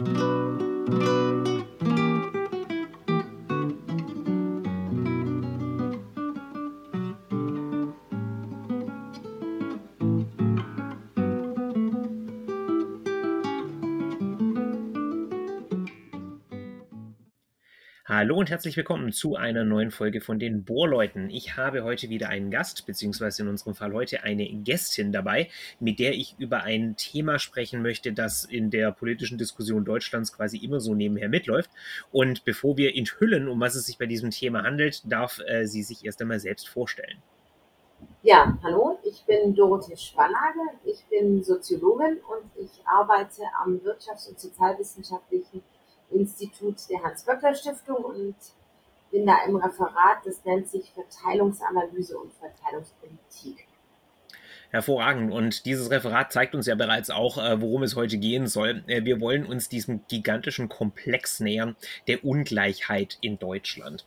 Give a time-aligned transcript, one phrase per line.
[0.00, 0.39] thank you
[18.20, 21.30] Hallo und herzlich willkommen zu einer neuen Folge von den Bohrleuten.
[21.30, 25.48] Ich habe heute wieder einen Gast, beziehungsweise in unserem Fall heute eine Gästin dabei,
[25.78, 30.58] mit der ich über ein Thema sprechen möchte, das in der politischen Diskussion Deutschlands quasi
[30.58, 31.70] immer so nebenher mitläuft.
[32.12, 35.82] Und bevor wir enthüllen, um was es sich bei diesem Thema handelt, darf äh, sie
[35.82, 37.22] sich erst einmal selbst vorstellen.
[38.22, 44.38] Ja, hallo, ich bin Dorothee Spannage, ich bin Soziologin und ich arbeite am Wirtschafts- und
[44.38, 45.62] Sozialwissenschaftlichen
[46.10, 48.34] Institut der Hans-Böckler-Stiftung und
[49.10, 53.66] bin da im Referat, das nennt sich Verteilungsanalyse und Verteilungspolitik.
[54.70, 55.32] Hervorragend.
[55.32, 58.84] Und dieses Referat zeigt uns ja bereits auch, äh, worum es heute gehen soll.
[58.86, 64.06] Äh, wir wollen uns diesem gigantischen Komplex nähern der Ungleichheit in Deutschland.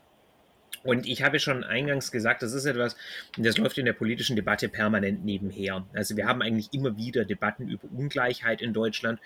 [0.84, 2.96] Und ich habe schon eingangs gesagt, das ist etwas,
[3.38, 5.86] das läuft in der politischen Debatte permanent nebenher.
[5.94, 9.20] Also wir haben eigentlich immer wieder Debatten über Ungleichheit in Deutschland.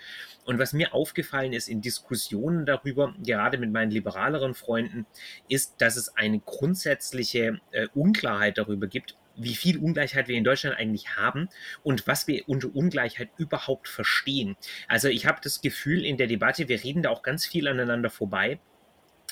[0.44, 5.06] Und was mir aufgefallen ist in Diskussionen darüber, gerade mit meinen liberaleren Freunden,
[5.48, 10.76] ist, dass es eine grundsätzliche äh, Unklarheit darüber gibt, wie viel Ungleichheit wir in Deutschland
[10.76, 11.48] eigentlich haben
[11.82, 14.56] und was wir unter Ungleichheit überhaupt verstehen.
[14.88, 18.10] Also ich habe das Gefühl in der Debatte, wir reden da auch ganz viel aneinander
[18.10, 18.58] vorbei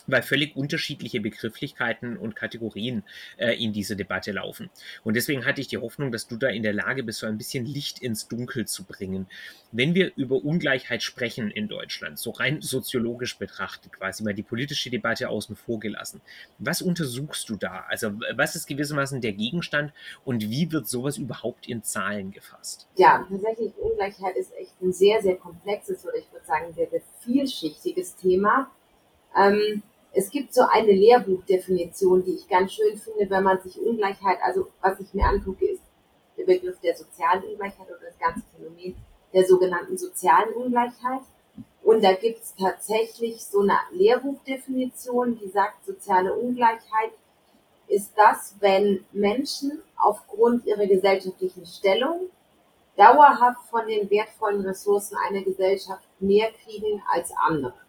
[0.06, 3.02] weil völlig unterschiedliche Begrifflichkeiten und Kategorien
[3.36, 4.70] äh, in diese Debatte laufen.
[5.04, 7.38] Und deswegen hatte ich die Hoffnung, dass du da in der Lage bist, so ein
[7.38, 9.26] bisschen Licht ins Dunkel zu bringen.
[9.72, 14.90] Wenn wir über Ungleichheit sprechen in Deutschland, so rein soziologisch betrachtet, quasi mal die politische
[14.90, 16.20] Debatte außen vor gelassen,
[16.58, 17.84] was untersuchst du da?
[17.88, 19.92] Also was ist gewissermaßen der Gegenstand
[20.24, 22.88] und wie wird sowas überhaupt in Zahlen gefasst?
[22.96, 27.02] Ja, tatsächlich Ungleichheit ist echt ein sehr, sehr komplexes oder ich würde sagen sehr, sehr
[27.20, 28.70] vielschichtiges Thema.
[29.36, 29.82] Ähm,
[30.18, 34.68] es gibt so eine Lehrbuchdefinition, die ich ganz schön finde, wenn man sich Ungleichheit, also
[34.80, 35.82] was ich mir angucke, ist
[36.38, 38.96] der Begriff der sozialen Ungleichheit oder das ganze Phänomen
[39.34, 41.20] der sogenannten sozialen Ungleichheit.
[41.82, 47.12] Und da gibt es tatsächlich so eine Lehrbuchdefinition, die sagt, soziale Ungleichheit
[47.86, 52.30] ist das, wenn Menschen aufgrund ihrer gesellschaftlichen Stellung
[52.96, 57.85] dauerhaft von den wertvollen Ressourcen einer Gesellschaft mehr kriegen als andere.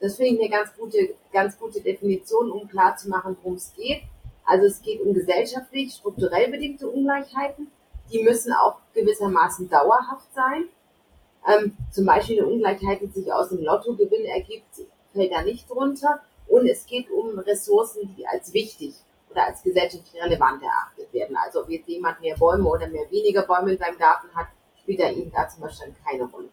[0.00, 3.72] Das finde ich eine ganz gute, ganz gute Definition, um klar zu machen, worum es
[3.74, 4.02] geht.
[4.44, 7.68] Also es geht um gesellschaftlich, strukturell bedingte Ungleichheiten.
[8.12, 10.68] Die müssen auch gewissermaßen dauerhaft sein.
[11.46, 16.20] Ähm, zum Beispiel eine Ungleichheit, die sich aus dem Lottogewinn ergibt, fällt da nicht drunter.
[16.46, 18.94] Und es geht um Ressourcen, die als wichtig
[19.30, 21.36] oder als gesellschaftlich relevant erachtet werden.
[21.36, 24.46] Also ob jetzt jemand mehr Bäume oder mehr weniger Bäume in seinem Garten hat,
[24.80, 26.48] spielt da eben da zum Beispiel keine Rolle.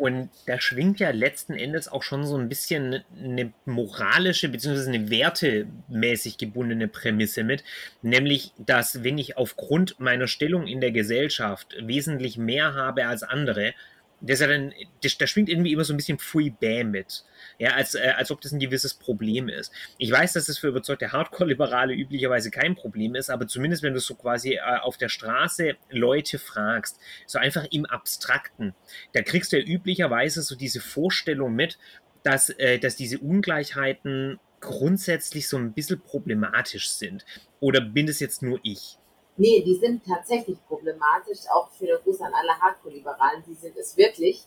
[0.00, 4.88] Und da schwingt ja letzten Endes auch schon so ein bisschen eine moralische bzw.
[4.88, 7.62] eine wertemäßig gebundene Prämisse mit,
[8.00, 13.74] nämlich, dass wenn ich aufgrund meiner Stellung in der Gesellschaft wesentlich mehr habe als andere,
[14.20, 14.72] das ja dann,
[15.02, 17.24] das, da schwingt irgendwie immer so ein bisschen Free Bam mit.
[17.58, 19.72] Ja, als, äh, als ob das ein gewisses Problem ist.
[19.98, 24.00] Ich weiß, dass das für überzeugte Hardcore-Liberale üblicherweise kein Problem ist, aber zumindest wenn du
[24.00, 28.74] so quasi äh, auf der Straße Leute fragst, so einfach im Abstrakten,
[29.12, 31.78] da kriegst du ja üblicherweise so diese Vorstellung mit,
[32.22, 37.24] dass, äh, dass diese Ungleichheiten grundsätzlich so ein bisschen problematisch sind.
[37.60, 38.99] Oder bin das jetzt nur ich?
[39.40, 43.96] Nee, die sind tatsächlich problematisch, auch für den Gruß an alle Hardcore-Liberalen, die sind es
[43.96, 44.44] wirklich.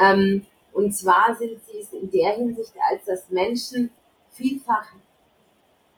[0.00, 3.90] Ähm, und zwar sind sie es in der Hinsicht, als dass Menschen
[4.30, 4.86] vielfach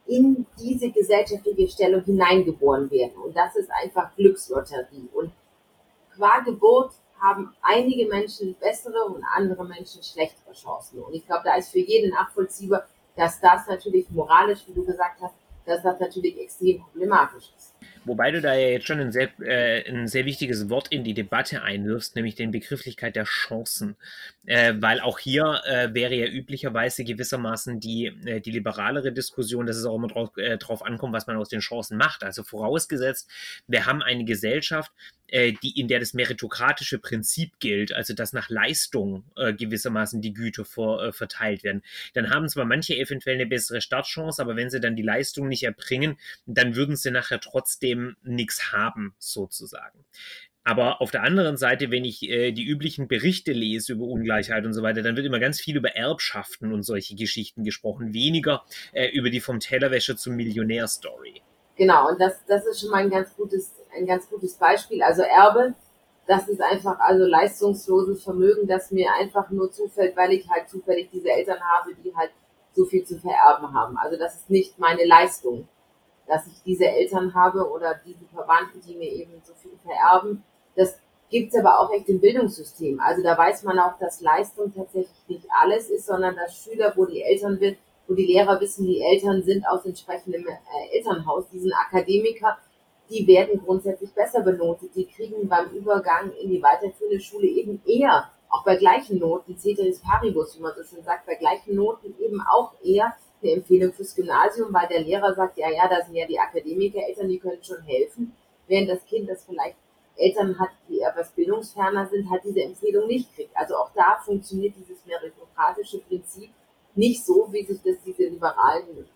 [0.06, 3.18] in diese gesellschaftliche Stellung hineingeboren werden.
[3.22, 5.10] Und das ist einfach Glückslotterie.
[5.12, 5.30] Und
[6.16, 11.02] qua Geburt haben einige Menschen bessere und andere Menschen schlechtere Chancen.
[11.02, 15.20] Und ich glaube, da ist für jeden nachvollziehbar, dass das natürlich moralisch, wie du gesagt
[15.20, 15.34] hast,
[15.66, 17.74] dass das natürlich extrem problematisch ist.
[18.08, 21.14] Wobei du da ja jetzt schon ein sehr, äh, ein sehr wichtiges Wort in die
[21.14, 23.96] Debatte einwirfst, nämlich den Begrifflichkeit der Chancen.
[24.46, 29.76] Äh, weil auch hier äh, wäre ja üblicherweise gewissermaßen die, äh, die liberalere Diskussion, dass
[29.76, 32.24] es auch immer drauf, äh, drauf ankommt, was man aus den Chancen macht.
[32.24, 33.30] Also vorausgesetzt,
[33.66, 34.90] wir haben eine Gesellschaft,
[35.28, 40.32] äh, die, in der das meritokratische Prinzip gilt, also dass nach Leistung äh, gewissermaßen die
[40.32, 41.82] Güter vor, äh, verteilt werden,
[42.14, 45.62] dann haben zwar manche eventuell eine bessere Startchance, aber wenn sie dann die Leistung nicht
[45.62, 50.04] erbringen, dann würden sie nachher trotzdem nichts haben, sozusagen.
[50.68, 54.74] Aber auf der anderen Seite, wenn ich äh, die üblichen Berichte lese über Ungleichheit und
[54.74, 59.08] so weiter, dann wird immer ganz viel über Erbschaften und solche Geschichten gesprochen, weniger äh,
[59.08, 61.40] über die vom Tellerwäscher zum Millionär-Story.
[61.78, 65.02] Genau, und das, das ist schon mal ein ganz gutes, ein ganz gutes Beispiel.
[65.02, 65.74] Also Erbe,
[66.26, 71.08] das ist einfach also leistungsloses Vermögen, das mir einfach nur zufällt, weil ich halt zufällig
[71.10, 72.30] diese Eltern habe, die halt
[72.74, 73.96] so viel zu vererben haben.
[73.96, 75.66] Also das ist nicht meine Leistung,
[76.26, 80.44] dass ich diese Eltern habe oder diese Verwandten, die mir eben so viel vererben.
[80.76, 80.98] Das
[81.30, 83.00] gibt's aber auch echt im Bildungssystem.
[83.00, 87.06] Also da weiß man auch, dass Leistung tatsächlich nicht alles ist, sondern dass Schüler, wo
[87.06, 87.58] die Eltern
[88.06, 92.56] wo die Lehrer wissen, die Eltern sind aus entsprechendem äh, Elternhaus, die sind Akademiker,
[93.10, 94.94] die werden grundsätzlich besser benotet.
[94.94, 100.00] Die kriegen beim Übergang in die weiterführende Schule eben eher, auch bei gleichen Noten, Ceteris
[100.00, 104.14] Paribus, wie man so schön sagt, bei gleichen Noten eben auch eher eine Empfehlung fürs
[104.14, 107.82] Gymnasium, weil der Lehrer sagt, ja, ja, da sind ja die Akademiker-Eltern, die können schon
[107.82, 108.34] helfen,
[108.66, 109.76] während das Kind, das vielleicht
[110.16, 113.56] Eltern hat, die etwas bildungsferner sind, hat diese Empfehlung nicht kriegt.
[113.56, 116.50] Also auch da funktioniert dieses meritokratische Prinzip
[116.94, 119.08] nicht so, wie sich das diese Liberalen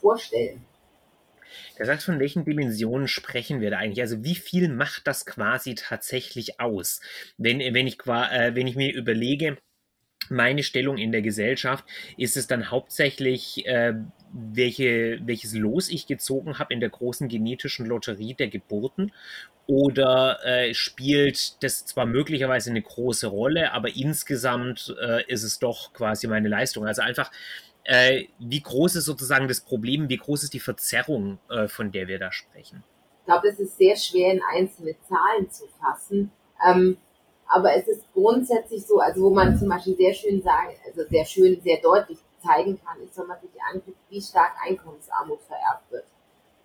[0.00, 0.64] vorstellen.
[1.78, 4.00] Das heißt, von welchen Dimensionen sprechen wir da eigentlich?
[4.00, 7.00] Also wie viel macht das quasi tatsächlich aus?
[7.38, 9.56] Wenn, wenn, ich, äh, wenn ich mir überlege,
[10.30, 11.84] meine Stellung in der Gesellschaft,
[12.16, 13.94] ist es dann hauptsächlich, äh,
[14.32, 19.12] welche, welches Los ich gezogen habe in der großen genetischen Lotterie der Geburten?
[19.66, 25.92] Oder äh, spielt das zwar möglicherweise eine große Rolle, aber insgesamt äh, ist es doch
[25.92, 26.86] quasi meine Leistung?
[26.86, 27.30] Also einfach,
[27.84, 32.08] äh, wie groß ist sozusagen das Problem, wie groß ist die Verzerrung, äh, von der
[32.08, 32.84] wir da sprechen?
[33.20, 36.32] Ich glaube, es ist sehr schwer in einzelne Zahlen zu fassen.
[36.66, 36.96] Ähm,
[37.46, 41.24] aber es ist grundsätzlich so, also wo man zum Beispiel sehr schön sagen, also sehr
[41.24, 46.04] schön, sehr deutlich zeigen kann, ist, wenn man sich anguckt, wie stark Einkommensarmut vererbt wird.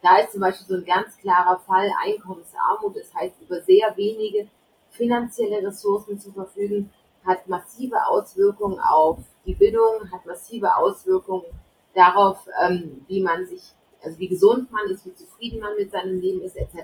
[0.02, 4.48] Da ist zum Beispiel so ein ganz klarer Fall Einkommensarmut, das heißt über sehr wenige
[4.92, 6.92] finanzielle Ressourcen zu verfügen,
[7.26, 11.46] hat massive Auswirkungen auf die Bildung, hat massive Auswirkungen
[11.94, 13.74] darauf, ähm, wie man sich,
[14.04, 16.76] also wie gesund man ist, wie zufrieden man mit seinem Leben ist, etc.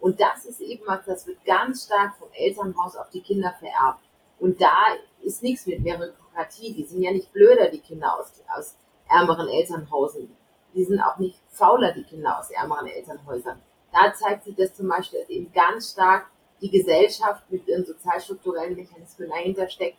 [0.00, 4.02] Und das ist eben was, das wird ganz stark vom Elternhaus auf die Kinder vererbt.
[4.38, 4.74] Und da
[5.22, 6.72] ist nichts mit Meritokratie.
[6.72, 8.76] Die sind ja nicht blöder, die Kinder aus, aus
[9.08, 10.34] ärmeren Elternhausen.
[10.74, 13.60] Die sind auch nicht fauler, die Kinder aus ärmeren Elternhäusern.
[13.92, 19.28] Da zeigt sich das zum Beispiel, eben ganz stark die Gesellschaft mit ihren sozialstrukturellen Mechanismen
[19.28, 19.98] dahinter steckt,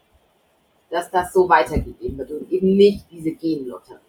[0.89, 3.99] dass das so weitergegeben wird und eben nicht diese Genlotterie.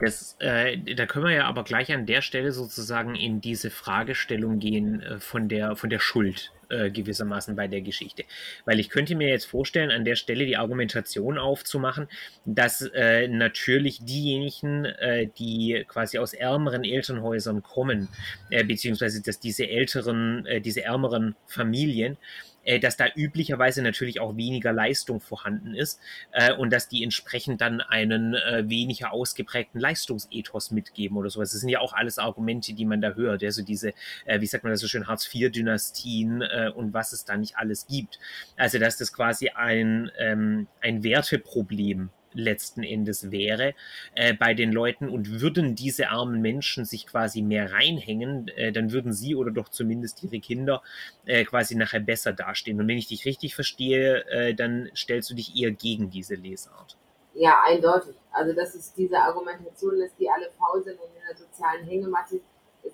[0.00, 4.58] Das, äh, da können wir ja aber gleich an der Stelle sozusagen in diese Fragestellung
[4.58, 8.24] gehen äh, von, der, von der Schuld äh, gewissermaßen bei der Geschichte.
[8.64, 12.08] Weil ich könnte mir jetzt vorstellen, an der Stelle die Argumentation aufzumachen,
[12.44, 18.08] dass äh, natürlich diejenigen, äh, die quasi aus ärmeren Elternhäusern kommen,
[18.50, 22.16] äh, beziehungsweise dass diese älteren, diese ärmeren Familien,
[22.64, 26.00] äh, dass da üblicherweise natürlich auch weniger Leistung vorhanden ist
[26.32, 31.52] äh, und dass die entsprechend dann einen äh, weniger ausgeprägten Leistungsethos mitgeben oder sowas.
[31.52, 33.42] Das sind ja auch alles Argumente, die man da hört.
[33.42, 33.92] Also diese,
[34.24, 37.86] äh, wie sagt man das so schön, Hartz-IV-Dynastien äh, und was es da nicht alles
[37.86, 38.18] gibt.
[38.56, 43.74] Also dass das quasi ein, ähm, ein Werteproblem letzten Endes wäre
[44.14, 48.92] äh, bei den Leuten und würden diese armen Menschen sich quasi mehr reinhängen, äh, dann
[48.92, 50.82] würden sie oder doch zumindest ihre Kinder
[51.24, 52.80] äh, quasi nachher besser dastehen.
[52.80, 56.96] Und wenn ich dich richtig verstehe, äh, dann stellst du dich eher gegen diese Lesart.
[57.34, 58.14] Ja, eindeutig.
[58.30, 62.40] Also das ist diese Argumentation, dass die alle faul sind und in der sozialen Hängematte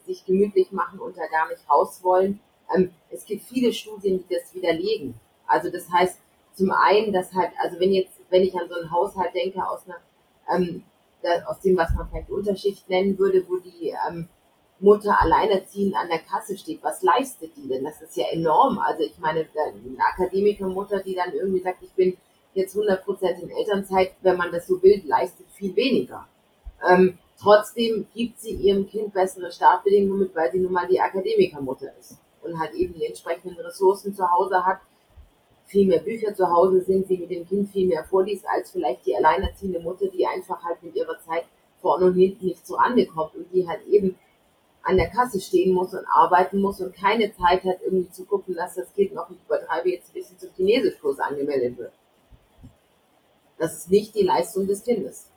[0.07, 2.41] sich gemütlich machen und da gar nicht raus wollen.
[2.75, 5.15] Ähm, es gibt viele Studien, die das widerlegen.
[5.47, 6.19] Also das heißt,
[6.55, 9.81] zum einen, dass halt, also wenn jetzt wenn ich an so einen Haushalt denke, aus
[9.87, 9.99] einer,
[10.55, 10.85] ähm,
[11.23, 14.29] da, aus dem, was man vielleicht Unterschicht nennen würde, wo die ähm,
[14.81, 17.85] Mutter alleinerziehend an der Kasse steht, was leistet die denn?
[17.85, 18.79] Das ist ja enorm.
[18.79, 22.17] Also ich meine, eine Akademikermutter, die dann irgendwie sagt, ich bin
[22.55, 26.27] jetzt 100% in Elternzeit, wenn man das so will, leistet viel weniger.
[26.89, 32.17] Ähm, trotzdem gibt sie ihrem Kind bessere Startbedingungen weil sie nun mal die Akademikermutter ist
[32.43, 34.81] und halt eben die entsprechenden Ressourcen zu Hause hat,
[35.71, 39.07] viel mehr Bücher zu Hause sind, sie mit dem Kind viel mehr vorliest, als vielleicht
[39.07, 41.45] die alleinerziehende Mutter, die einfach halt mit ihrer Zeit
[41.81, 44.19] vorne und hinten nicht so kommt und die halt eben
[44.83, 48.55] an der Kasse stehen muss und arbeiten muss und keine Zeit hat, irgendwie zu gucken,
[48.55, 51.93] dass das Kind noch, ich übertreibe jetzt ein bisschen zum Chinesischkurs angemeldet wird.
[53.59, 55.30] Das ist nicht die Leistung des Kindes.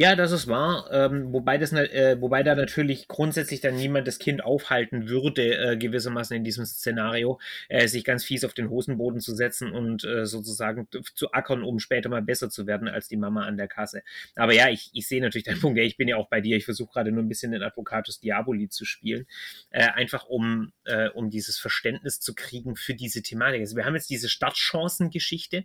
[0.00, 0.88] Ja, das ist wahr.
[0.92, 5.76] Ähm, wobei, das, äh, wobei da natürlich grundsätzlich dann niemand das Kind aufhalten würde, äh,
[5.76, 10.24] gewissermaßen in diesem Szenario, äh, sich ganz fies auf den Hosenboden zu setzen und äh,
[10.24, 10.86] sozusagen
[11.16, 14.04] zu ackern, um später mal besser zu werden als die Mama an der Kasse.
[14.36, 15.76] Aber ja, ich, ich sehe natürlich deinen Punkt.
[15.76, 16.56] Ja, ich bin ja auch bei dir.
[16.56, 19.26] Ich versuche gerade nur ein bisschen den Advocatus Diaboli zu spielen.
[19.70, 23.62] Äh, einfach um, äh, um dieses Verständnis zu kriegen für diese Thematik.
[23.62, 25.64] Also wir haben jetzt diese Startchancengeschichte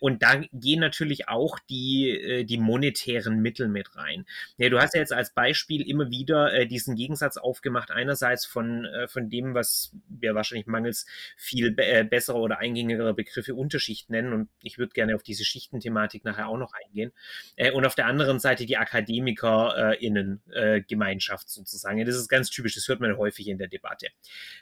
[0.00, 4.26] und da gehen natürlich auch die, die monetären Mittel mit rein.
[4.56, 8.84] Ja, du hast ja jetzt als Beispiel immer wieder äh, diesen Gegensatz aufgemacht, einerseits von,
[8.84, 14.10] äh, von dem, was wir wahrscheinlich mangels viel be äh, besserer oder eingängigerer Begriffe Unterschicht
[14.10, 17.12] nennen und ich würde gerne auf diese Schichtenthematik nachher auch noch eingehen
[17.56, 21.98] äh, und auf der anderen Seite die AkademikerInnen-Gemeinschaft äh, sozusagen.
[21.98, 24.08] Ja, das ist ganz typisch, das hört man häufig in der Debatte.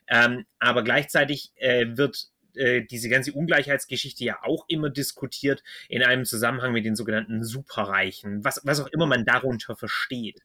[0.09, 6.25] Ähm, aber gleichzeitig äh, wird äh, diese ganze Ungleichheitsgeschichte ja auch immer diskutiert in einem
[6.25, 10.41] Zusammenhang mit den sogenannten Superreichen, was, was auch immer man darunter versteht.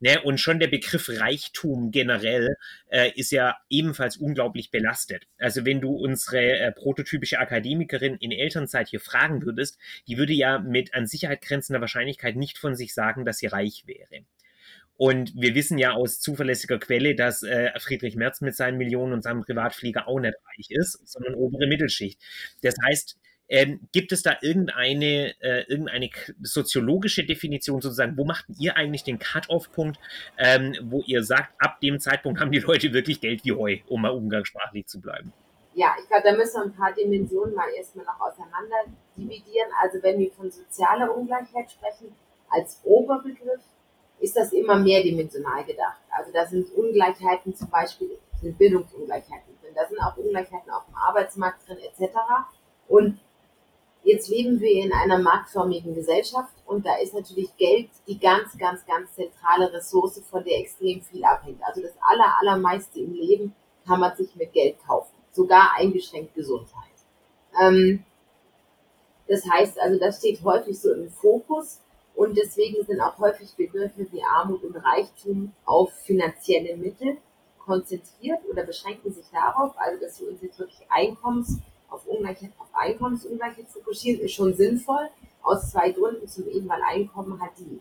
[0.00, 2.56] Ne, und schon der Begriff Reichtum generell
[2.90, 5.28] äh, ist ja ebenfalls unglaublich belastet.
[5.38, 9.78] Also wenn du unsere äh, prototypische Akademikerin in Elternzeit hier fragen würdest,
[10.08, 13.84] die würde ja mit an Sicherheit grenzender Wahrscheinlichkeit nicht von sich sagen, dass sie reich
[13.86, 14.24] wäre.
[15.02, 19.24] Und wir wissen ja aus zuverlässiger Quelle, dass äh, Friedrich Merz mit seinen Millionen und
[19.24, 22.22] seinem Privatflieger auch nicht reich ist, sondern obere Mittelschicht.
[22.62, 23.18] Das heißt,
[23.48, 26.08] ähm, gibt es da irgendeine, äh, irgendeine
[26.40, 28.16] soziologische Definition sozusagen?
[28.16, 29.98] Wo macht ihr eigentlich den Cut-off-Punkt,
[30.38, 34.02] ähm, wo ihr sagt, ab dem Zeitpunkt haben die Leute wirklich Geld wie Heu, um
[34.02, 35.32] mal umgangssprachlich zu bleiben?
[35.74, 38.76] Ja, ich glaube, da müssen wir ein paar Dimensionen mal erstmal noch auseinander
[39.16, 39.68] dividieren.
[39.82, 42.14] Also wenn wir von sozialer Ungleichheit sprechen,
[42.48, 43.62] als Oberbegriff
[44.22, 46.00] ist das immer mehrdimensional gedacht.
[46.10, 50.94] Also da sind Ungleichheiten zum Beispiel, sind Bildungsungleichheiten drin, da sind auch Ungleichheiten auf dem
[50.94, 52.16] Arbeitsmarkt drin etc.
[52.86, 53.18] Und
[54.04, 58.86] jetzt leben wir in einer marktförmigen Gesellschaft und da ist natürlich Geld die ganz, ganz,
[58.86, 61.60] ganz zentrale Ressource, von der extrem viel abhängt.
[61.64, 63.54] Also das aller, allermeiste im Leben
[63.86, 66.92] kann man sich mit Geld kaufen, sogar eingeschränkt Gesundheit.
[67.60, 68.04] Ähm,
[69.26, 71.80] das heißt also, das steht häufig so im Fokus
[72.14, 77.16] und deswegen sind auch häufig Begriffe wie Armut und Reichtum auf finanzielle Mittel
[77.58, 81.58] konzentriert oder beschränken sich darauf, also dass wir uns jetzt wirklich Einkommens
[81.92, 85.08] auf, Ungleichheit, auf Einkommensungleichheit fokussieren, ist schon sinnvoll.
[85.42, 86.28] Aus zwei Gründen.
[86.28, 87.80] Zum einen, weil Einkommen halt die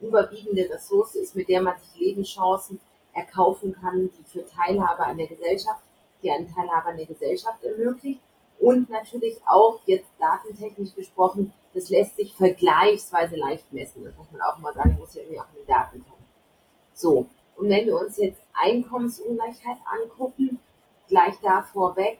[0.00, 2.80] überwiegende Ressource ist, mit der man sich Lebenschancen
[3.14, 5.82] erkaufen kann, die für Teilhabe an der Gesellschaft,
[6.22, 8.20] die einen Teilhabe an der Gesellschaft ermöglicht.
[8.58, 14.04] Und natürlich auch, jetzt datentechnisch gesprochen, das lässt sich vergleichsweise leicht messen.
[14.04, 16.24] Das muss man auch mal sagen, muss ja irgendwie auch in die Daten kommen.
[16.92, 20.58] So, und wenn wir uns jetzt Einkommensungleichheit angucken,
[21.08, 22.18] gleich da vorweg,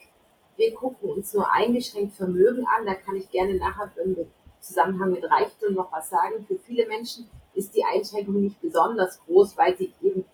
[0.56, 4.16] wir gucken uns nur eingeschränkt Vermögen an, da kann ich gerne nachher im
[4.60, 6.44] Zusammenhang mit Reichtum noch was sagen.
[6.46, 10.24] Für viele Menschen ist die Einschränkung nicht besonders groß, weil sie eben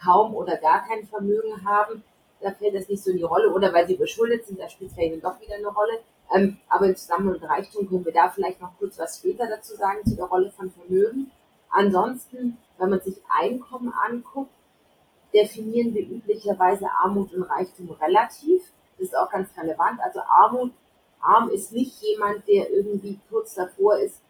[0.00, 2.02] kaum oder gar kein Vermögen haben.
[2.40, 4.90] Da fällt das nicht so in die Rolle oder weil sie beschuldet sind, da spielt
[4.90, 6.00] es vielleicht doch wieder eine Rolle.
[6.32, 9.74] Ähm, aber im Zusammenhang mit Reichtum können wir da vielleicht noch kurz was später dazu
[9.74, 11.30] sagen zu der Rolle von Vermögen.
[11.70, 14.52] Ansonsten, wenn man sich Einkommen anguckt,
[15.34, 18.62] definieren wir üblicherweise Armut und Reichtum relativ.
[18.98, 20.00] Das ist auch ganz relevant.
[20.00, 20.72] Also Armut,
[21.20, 24.20] arm ist nicht jemand, der irgendwie kurz davor ist,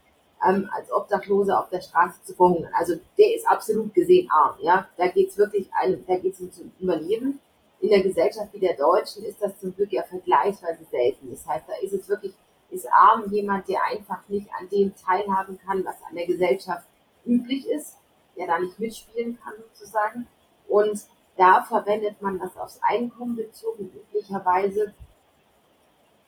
[0.46, 2.72] ähm, als Obdachloser auf der Straße zu verhungern.
[2.78, 4.56] Also der ist absolut gesehen arm.
[4.60, 7.40] Ja, da geht's wirklich, ein, da geht's um zum Überleben
[7.80, 11.30] in der Gesellschaft wie der Deutschen ist das zum Glück ja vergleichsweise selten.
[11.30, 12.34] Das heißt, da ist es wirklich,
[12.70, 16.86] ist arm jemand, der einfach nicht an dem teilhaben kann, was an der Gesellschaft
[17.24, 17.96] üblich ist,
[18.36, 20.26] der da nicht mitspielen kann sozusagen.
[20.68, 21.00] Und
[21.36, 24.94] da verwendet man das aufs Einkommen bezogen üblicherweise,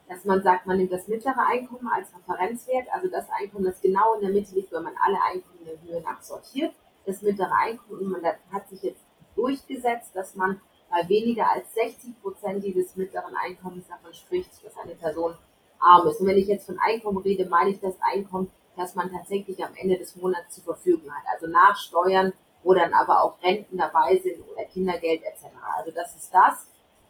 [0.09, 4.14] dass man sagt, man nimmt das mittlere Einkommen als Referenzwert, also das Einkommen, das genau
[4.14, 6.73] in der Mitte liegt, wenn man alle Einkommen der Höhe nach sortiert,
[7.04, 9.02] das mittlere Einkommen und man hat sich jetzt
[9.37, 10.61] durchgesetzt, dass man
[10.92, 15.34] bei weniger als 60 Prozent dieses mittleren Einkommens davon spricht, dass eine Person
[15.80, 16.20] arm ist.
[16.20, 19.75] Und wenn ich jetzt von Einkommen rede, meine ich das Einkommen, das man tatsächlich am
[19.75, 21.25] Ende des Monats zur Verfügung hat.
[21.32, 25.46] Also nach Steuern, wo dann aber auch Renten dabei sind oder Kindergeld etc.
[25.76, 26.66] Also das ist das.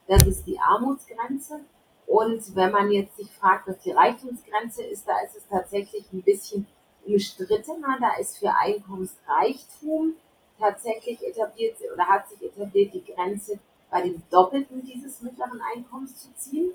[0.06, 1.60] Das ist die Armutsgrenze.
[2.06, 6.22] Und wenn man jetzt sich fragt, was die Reichtumsgrenze ist, da ist es tatsächlich ein
[6.22, 6.66] bisschen
[7.04, 7.98] umstrittener.
[8.00, 10.14] Da ist für Einkommensreichtum
[10.60, 13.58] tatsächlich etabliert oder hat sich etabliert die Grenze
[13.92, 16.72] bei dem Doppelten dieses mittleren Einkommens zu ziehen.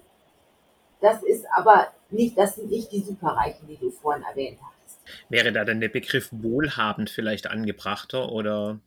[1.01, 4.99] Das ist aber nicht, das sind nicht die Superreichen, die du vorhin erwähnt hast.
[5.29, 8.79] Wäre da dann der Begriff wohlhabend vielleicht angebrachter oder?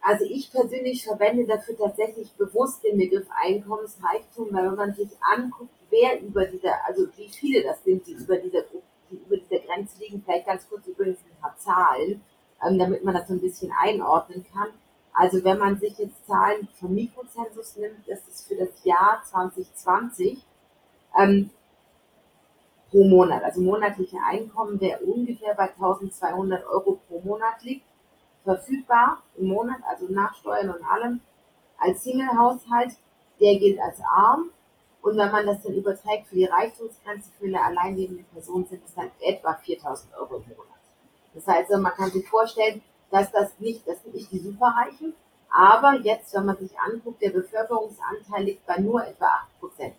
[0.00, 5.74] Also ich persönlich verwende dafür tatsächlich bewusst den Begriff Einkommensreichtum, weil wenn man sich anguckt,
[5.90, 8.62] wer über dieser, also wie viele das sind, die über dieser,
[9.10, 12.22] die über dieser Grenze liegen, vielleicht ganz kurz übrigens ein paar Zahlen,
[12.66, 14.68] ähm, damit man das so ein bisschen einordnen kann.
[15.14, 20.44] Also wenn man sich jetzt Zahlen vom Mikrozensus nimmt, das ist für das Jahr 2020
[21.16, 21.50] ähm,
[22.90, 27.86] pro Monat, also monatliche Einkommen, der ungefähr bei 1200 Euro pro Monat liegt,
[28.42, 31.20] verfügbar im Monat, also nach Steuern und allem,
[31.78, 32.94] als Single-Haushalt,
[33.40, 34.50] der gilt als arm.
[35.00, 38.94] Und wenn man das dann überträgt für die Reichtumsgrenze für eine alleinlebende Person, sind es
[38.94, 40.74] dann etwa 4000 Euro im Monat.
[41.34, 42.82] Das heißt, man kann sich vorstellen,
[43.14, 45.14] dass das nicht, das sind nicht die Superreichen,
[45.48, 49.94] aber jetzt, wenn man sich anguckt, der Bevölkerungsanteil liegt bei nur etwa 8 Prozent.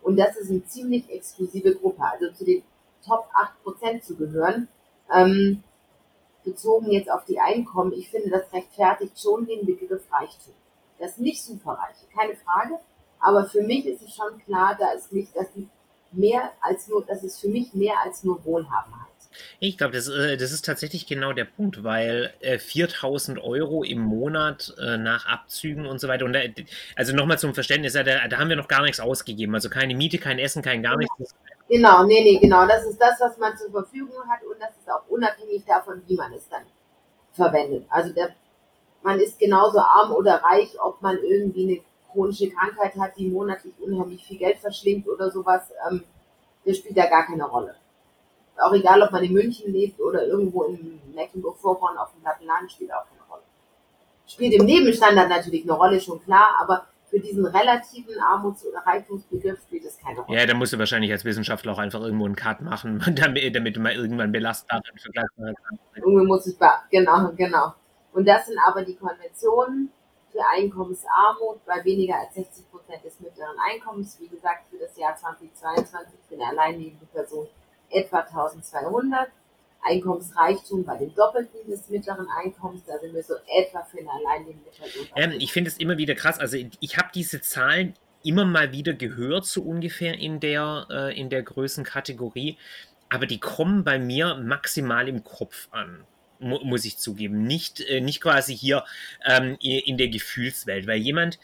[0.00, 2.04] Und das ist eine ziemlich exklusive Gruppe.
[2.04, 2.62] Also zu den
[3.04, 4.68] Top 8 Prozent zu gehören,
[5.12, 5.64] ähm,
[6.44, 10.54] bezogen jetzt auf die Einkommen, ich finde, das rechtfertigt schon den Begriff Reichtum.
[11.00, 12.78] Das nicht Superreiche, keine Frage.
[13.18, 15.68] Aber für mich ist es schon klar, da ist nicht, dass die
[16.12, 19.09] mehr als nur, dass es für mich mehr als nur Wohlhaben heißt.
[19.60, 24.00] Ich glaube, das, äh, das ist tatsächlich genau der Punkt, weil äh, 4000 Euro im
[24.00, 26.24] Monat äh, nach Abzügen und so weiter.
[26.24, 26.40] Und da,
[26.96, 29.54] also nochmal zum Verständnis, da, da haben wir noch gar nichts ausgegeben.
[29.54, 31.34] Also keine Miete, kein Essen, kein gar nichts.
[31.68, 32.66] Genau, nee, nee, genau.
[32.66, 36.16] Das ist das, was man zur Verfügung hat und das ist auch unabhängig davon, wie
[36.16, 36.62] man es dann
[37.32, 37.86] verwendet.
[37.88, 38.34] Also der,
[39.02, 43.74] man ist genauso arm oder reich, ob man irgendwie eine chronische Krankheit hat, die monatlich
[43.78, 45.70] unheimlich viel Geld verschlingt oder sowas.
[45.88, 46.02] Ähm,
[46.64, 47.76] das spielt da gar keine Rolle
[48.62, 52.70] auch egal, ob man in München lebt oder irgendwo in Mecklenburg-Vorpommern auf dem platten Land,
[52.70, 53.42] spielt auch keine Rolle.
[54.26, 59.60] Spielt im Nebenstandard natürlich eine Rolle, schon klar, aber für diesen relativen Armuts- oder Reichtumsbegriff
[59.62, 60.38] spielt es keine Rolle.
[60.38, 63.76] Ja, da musst du wahrscheinlich als Wissenschaftler auch einfach irgendwo einen Cut machen, damit, damit
[63.76, 65.82] du mal irgendwann belastbar und vergleichbar kannst.
[65.96, 66.56] Irgendwie muss ich,
[66.90, 67.74] genau, genau.
[68.12, 69.90] Und das sind aber die Konventionen
[70.30, 74.18] für Einkommensarmut bei weniger als 60 Prozent des mittleren Einkommens.
[74.20, 77.48] Wie gesagt, für das Jahr 2022 für eine alleinlebende Person
[77.90, 79.28] etwa 1200.
[79.82, 84.70] Einkommensreichtum bei dem Doppelten des mittleren Einkommens, da sind wir so etwa für eine alleinlebende
[84.70, 85.06] Person.
[85.16, 88.92] Ähm, ich finde es immer wieder krass, also ich habe diese Zahlen immer mal wieder
[88.92, 92.58] gehört, so ungefähr in der, äh, in der Größenkategorie,
[93.08, 96.04] aber die kommen bei mir maximal im Kopf an
[96.40, 97.42] muss ich zugeben.
[97.42, 98.84] Nicht, äh, nicht quasi hier
[99.26, 101.38] ähm, in der Gefühlswelt, weil jemand,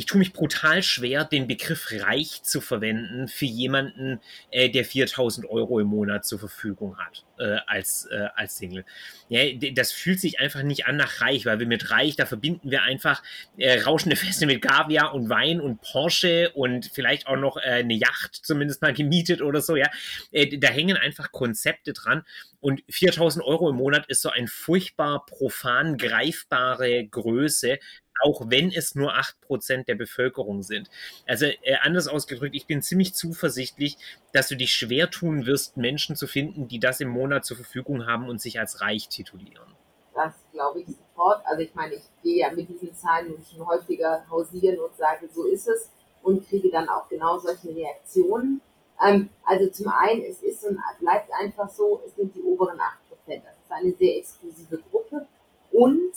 [0.00, 4.18] ich tue mich brutal schwer, den Begriff reich zu verwenden für jemanden,
[4.50, 8.86] äh, der 4000 Euro im Monat zur Verfügung hat äh, als, äh, als Single.
[9.28, 9.42] Ja,
[9.74, 12.82] das fühlt sich einfach nicht an nach reich, weil wir mit reich, da verbinden wir
[12.82, 13.22] einfach
[13.58, 17.92] äh, rauschende Feste mit Kaviar und Wein und Porsche und vielleicht auch noch äh, eine
[17.92, 19.76] Yacht zumindest mal gemietet oder so.
[19.76, 19.90] Ja,
[20.32, 22.24] äh, da hängen einfach Konzepte dran
[22.60, 27.78] und 4000 Euro im Monat ist so ein furchtbar profan greifbare Größe,
[28.22, 30.90] auch wenn es nur 8% der Bevölkerung sind.
[31.26, 33.96] Also äh, anders ausgedrückt, ich bin ziemlich zuversichtlich,
[34.32, 38.06] dass du dich schwer tun wirst, Menschen zu finden, die das im Monat zur Verfügung
[38.06, 39.74] haben und sich als reich titulieren.
[40.14, 41.44] Das glaube ich sofort.
[41.46, 45.44] Also ich meine, ich gehe ja mit diesen Zahlen schon häufiger hausieren und sage, so
[45.44, 45.90] ist es
[46.22, 48.60] und kriege dann auch genau solche Reaktionen.
[49.02, 52.82] Ähm, also zum einen, es ist und bleibt einfach so, es sind die oberen 8%.
[53.26, 55.26] Das ist eine sehr exklusive Gruppe
[55.72, 56.12] und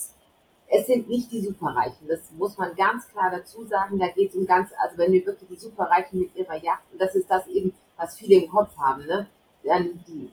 [0.75, 2.07] es sind nicht die Superreichen.
[2.07, 3.99] Das muss man ganz klar dazu sagen.
[3.99, 6.99] Da geht es um ganz, also wenn wir wirklich die Superreichen mit ihrer Yacht, und
[6.99, 9.27] das ist das eben, was viele im Kopf haben, ne?
[9.63, 10.31] Dann die,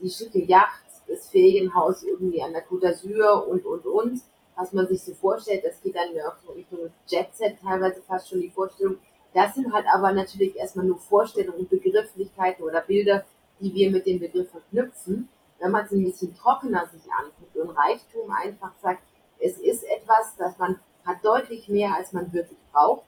[0.00, 4.20] die schicke Yacht, das Ferienhaus irgendwie an der Côte d'Azur und, und, und.
[4.56, 8.40] Was man sich so vorstellt, das geht dann auch so Richtung Jetset teilweise fast schon
[8.40, 8.98] die Vorstellung.
[9.32, 13.24] Das sind halt aber natürlich erstmal nur Vorstellungen und Begrifflichkeiten oder Bilder,
[13.58, 15.28] die wir mit dem Begriff verknüpfen.
[15.58, 19.02] Wenn man es ein bisschen trockener sich anguckt und Reichtum einfach sagt,
[19.44, 23.04] es ist etwas, das man hat deutlich mehr, als man wirklich braucht.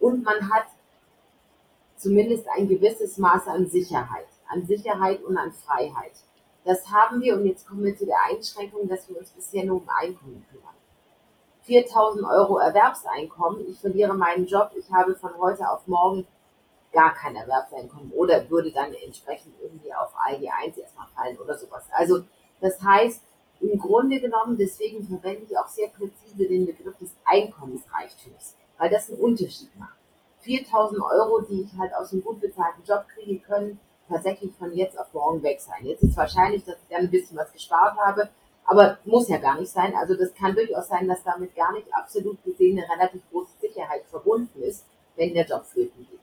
[0.00, 0.66] Und man hat
[1.96, 6.12] zumindest ein gewisses Maß an Sicherheit, an Sicherheit und an Freiheit.
[6.64, 9.82] Das haben wir und jetzt kommen wir zu der Einschränkung, dass wir uns bisher nur
[9.82, 10.74] um Einkommen kümmern.
[11.64, 16.26] 4000 Euro Erwerbseinkommen, ich verliere meinen Job, ich habe von heute auf morgen
[16.92, 21.84] gar kein Erwerbseinkommen oder würde dann entsprechend irgendwie auf ALG 1 erstmal fallen oder sowas.
[21.92, 22.22] Also
[22.60, 23.22] das heißt,
[23.70, 29.10] im Grunde genommen, deswegen verwende ich auch sehr präzise den Begriff des Einkommensreichtums, weil das
[29.10, 29.96] einen Unterschied macht.
[30.40, 34.98] 4000 Euro, die ich halt aus einem gut bezahlten Job kriege, können tatsächlich von jetzt
[34.98, 35.86] auf morgen weg sein.
[35.86, 38.28] Jetzt ist wahrscheinlich, dass ich dann ein bisschen was gespart habe,
[38.66, 39.94] aber muss ja gar nicht sein.
[39.94, 44.04] Also das kann durchaus sein, dass damit gar nicht absolut gesehen eine relativ große Sicherheit
[44.10, 44.84] verbunden ist,
[45.16, 46.20] wenn der Job flöten geht.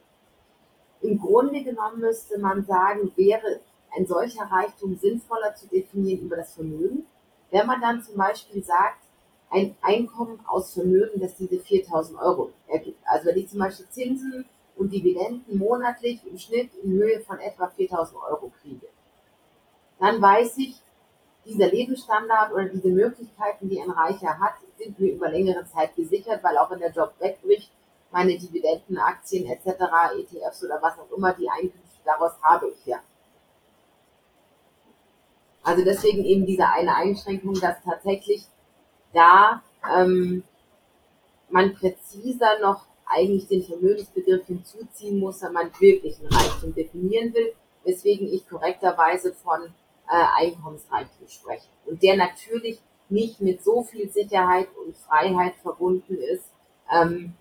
[1.00, 3.60] Im Grunde genommen müsste man sagen, wäre
[3.96, 7.06] ein solcher Reichtum sinnvoller zu definieren über das Vermögen,
[7.52, 8.98] wenn man dann zum Beispiel sagt,
[9.50, 12.98] ein Einkommen aus Vermögen, das diese 4000 Euro ergibt.
[13.04, 17.68] Also wenn ich zum Beispiel Zinsen und Dividenden monatlich im Schnitt in Höhe von etwa
[17.68, 18.86] 4000 Euro kriege,
[20.00, 20.80] dann weiß ich,
[21.44, 26.42] dieser Lebensstandard oder diese Möglichkeiten, die ein Reicher hat, sind mir über längere Zeit gesichert,
[26.42, 27.70] weil auch wenn der Job wegbricht,
[28.10, 29.66] meine Dividenden, Aktien etc.,
[30.18, 33.00] ETFs oder was auch immer, die Einkünfte daraus habe ich ja.
[35.62, 38.46] Also deswegen eben diese eine Einschränkung, dass tatsächlich
[39.12, 39.62] da
[39.96, 40.42] ähm,
[41.50, 47.52] man präziser noch eigentlich den Vermögensbegriff hinzuziehen muss, wenn man wirklich einen Reichtum definieren will,
[47.84, 49.72] weswegen ich korrekterweise von
[50.10, 51.68] äh, Einkommensreichtum sprechen.
[51.84, 56.50] Und der natürlich nicht mit so viel Sicherheit und Freiheit verbunden ist,
[56.90, 57.34] ähm,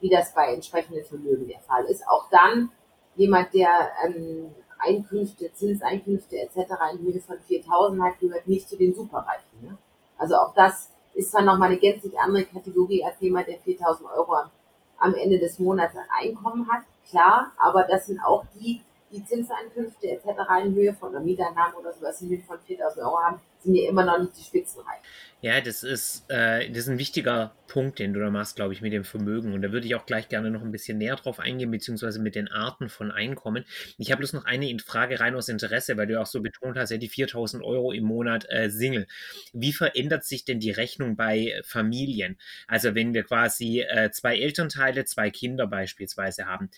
[0.00, 2.06] wie das bei entsprechenden Vermögen der Fall ist.
[2.08, 2.70] Auch dann
[3.16, 6.72] jemand, der ähm, Einkünfte, Zinseinkünfte etc.
[6.92, 9.62] in Höhe von 4.000 hat, gehört nicht zu den Superreichen.
[9.62, 9.76] Ne?
[10.16, 14.36] Also auch das ist zwar nochmal eine gänzlich andere Kategorie als jemand, der 4.000 Euro
[14.98, 20.08] am, Ende des Monats an Einkommen hat, klar, aber das sind auch die, die Zinseinkünfte
[20.08, 20.26] etc.
[20.64, 23.88] in Höhe von einer Mieteinnahmen oder sowas in Höhe von 4.000 Euro haben, sind ja
[23.88, 25.02] immer noch nicht die Spitzenreichen.
[25.40, 28.82] Ja, das ist, äh, das ist ein wichtiger Punkt, den du da machst, glaube ich,
[28.82, 29.52] mit dem Vermögen.
[29.52, 32.34] Und da würde ich auch gleich gerne noch ein bisschen näher drauf eingehen, beziehungsweise mit
[32.34, 33.64] den Arten von Einkommen.
[33.98, 36.90] Ich habe bloß noch eine Frage rein aus Interesse, weil du auch so betont hast,
[36.90, 39.06] ja, die 4000 Euro im Monat äh, Single.
[39.52, 42.36] Wie verändert sich denn die Rechnung bei Familien?
[42.66, 46.70] Also wenn wir quasi äh, zwei Elternteile, zwei Kinder beispielsweise haben,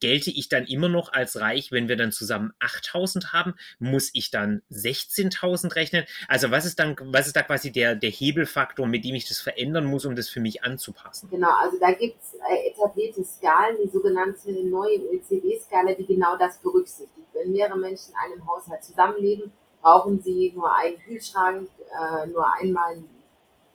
[0.00, 3.54] gelte ich dann immer noch als reich, wenn wir dann zusammen 8000 haben?
[3.78, 6.04] Muss ich dann 16.000 rechnen?
[6.28, 9.40] Also was ist dann, was ist da quasi der, der Hebelfaktor, mit dem ich das
[9.40, 11.28] verändern muss, um das für mich anzupassen?
[11.30, 16.58] Genau, also da gibt es äh, etablierte Skalen, die sogenannte neue OECD-Skala, die genau das
[16.58, 17.28] berücksichtigt.
[17.32, 22.96] Wenn mehrere Menschen in einem Haushalt zusammenleben, brauchen sie nur einen Kühlschrank, äh, nur einmal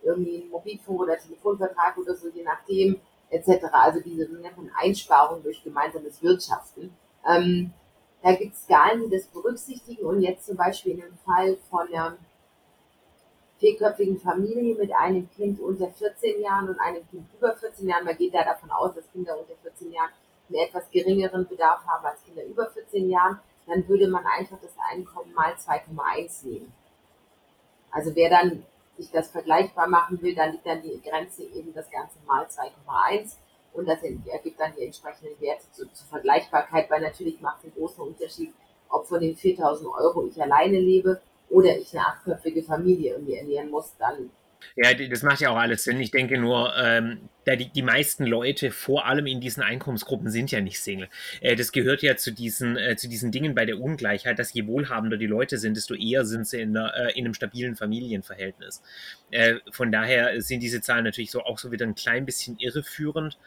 [0.01, 3.65] irgendwie einen Mobilfunk- oder Telefonvertrag oder so, je nachdem, etc.
[3.71, 6.95] Also diese sogenannten Einsparungen durch gemeinsames Wirtschaften.
[7.27, 7.73] Ähm,
[8.21, 11.87] da gibt es Skalen, die das berücksichtigen und jetzt zum Beispiel in dem Fall von
[11.87, 12.17] einer
[13.59, 18.17] vierköpfigen Familie mit einem Kind unter 14 Jahren und einem Kind über 14 Jahren, man
[18.17, 20.09] geht da davon aus, dass Kinder unter 14 Jahren
[20.47, 24.73] einen etwas geringeren Bedarf haben als Kinder über 14 Jahren, dann würde man einfach das
[24.89, 26.73] Einkommen mal 2,1 nehmen.
[27.91, 28.63] Also wer dann
[28.99, 33.38] sich das vergleichbar machen will, dann liegt dann die Grenze eben das Ganze mal 2,1
[33.73, 37.73] und das ergibt dann die entsprechenden Werte zur, zur Vergleichbarkeit, weil natürlich macht es einen
[37.75, 38.53] großen Unterschied,
[38.89, 43.69] ob von den 4000 Euro ich alleine lebe oder ich eine achtköpfige Familie irgendwie ernähren
[43.69, 44.31] muss, dann
[44.75, 45.99] ja, das macht ja auch alles Sinn.
[45.99, 50.51] Ich denke nur, ähm, da die, die meisten Leute, vor allem in diesen Einkommensgruppen, sind
[50.51, 51.09] ja nicht Single.
[51.41, 54.67] Äh, das gehört ja zu diesen, äh, zu diesen Dingen bei der Ungleichheit, dass je
[54.67, 58.81] wohlhabender die Leute sind, desto eher sind sie in, einer, äh, in einem stabilen Familienverhältnis.
[59.31, 63.37] Äh, von daher sind diese Zahlen natürlich so auch so wieder ein klein bisschen irreführend,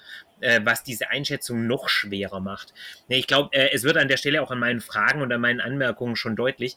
[0.41, 2.75] äh, was diese Einschätzung noch schwerer macht.
[3.09, 5.61] Ich glaube, äh, es wird an der Stelle auch an meinen Fragen und an meinen
[5.61, 6.77] Anmerkungen schon deutlich,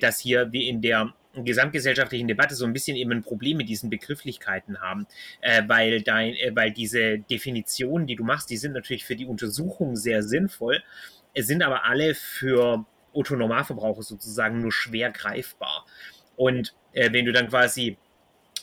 [0.00, 3.90] dass hier wie in der gesamtgesellschaftlichen Debatte so ein bisschen eben ein Problem mit diesen
[3.90, 5.06] Begrifflichkeiten haben,
[5.40, 9.26] äh, weil, dein, äh, weil diese Definitionen, die du machst, die sind natürlich für die
[9.26, 10.82] Untersuchung sehr sinnvoll,
[11.36, 15.86] sind aber alle für Autonormalverbraucher sozusagen nur schwer greifbar.
[16.36, 17.96] Und äh, wenn du dann quasi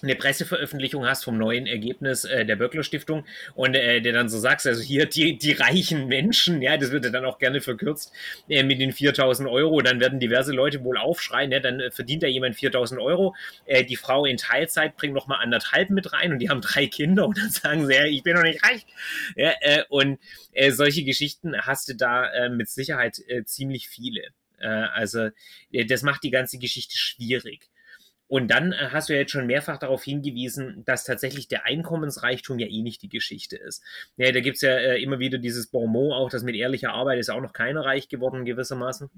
[0.04, 4.40] eine Presseveröffentlichung hast vom neuen Ergebnis äh, der Böckler Stiftung und äh, der dann so
[4.40, 8.14] sagst, also hier die, die reichen Menschen, ja, das wird ja dann auch gerne verkürzt
[8.50, 12.24] äh, mit den 4000 Euro, dann werden diverse Leute wohl aufschreien, ja, dann äh, verdient
[12.24, 16.32] da jemand 4000 Euro, äh, die Frau in Teilzeit bringt noch mal anderthalb mit rein
[16.32, 18.86] und die haben drei Kinder und dann sagen sie, ja, ich bin noch nicht reich.
[19.36, 20.20] Ja, äh, und
[20.52, 24.22] äh, solche Geschichten hast du da äh, mit Sicherheit äh, ziemlich viele.
[24.60, 25.30] Äh, also
[25.72, 27.70] äh, das macht die ganze Geschichte schwierig.
[28.28, 32.60] Und dann äh, hast du ja jetzt schon mehrfach darauf hingewiesen, dass tatsächlich der Einkommensreichtum
[32.60, 33.84] ja eh nicht die Geschichte ist.
[34.18, 37.30] Ja, da gibt's ja äh, immer wieder dieses Bonmot, auch das mit ehrlicher Arbeit ist
[37.30, 39.10] auch noch keiner reich geworden gewissermaßen.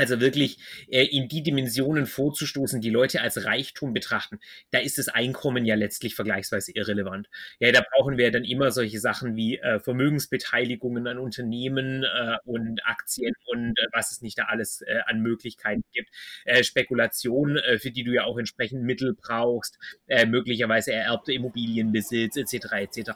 [0.00, 0.56] Also wirklich
[0.88, 4.38] äh, in die Dimensionen vorzustoßen, die Leute als Reichtum betrachten,
[4.70, 7.28] da ist das Einkommen ja letztlich vergleichsweise irrelevant.
[7.58, 12.80] Ja, da brauchen wir dann immer solche Sachen wie äh, Vermögensbeteiligungen an Unternehmen äh, und
[12.86, 16.08] Aktien und äh, was es nicht da alles äh, an Möglichkeiten gibt.
[16.46, 19.78] Äh, Spekulation, für die du ja auch entsprechend Mittel brauchst,
[20.26, 22.72] möglicherweise ererbte Immobilienbesitz etc.
[22.72, 23.10] etc.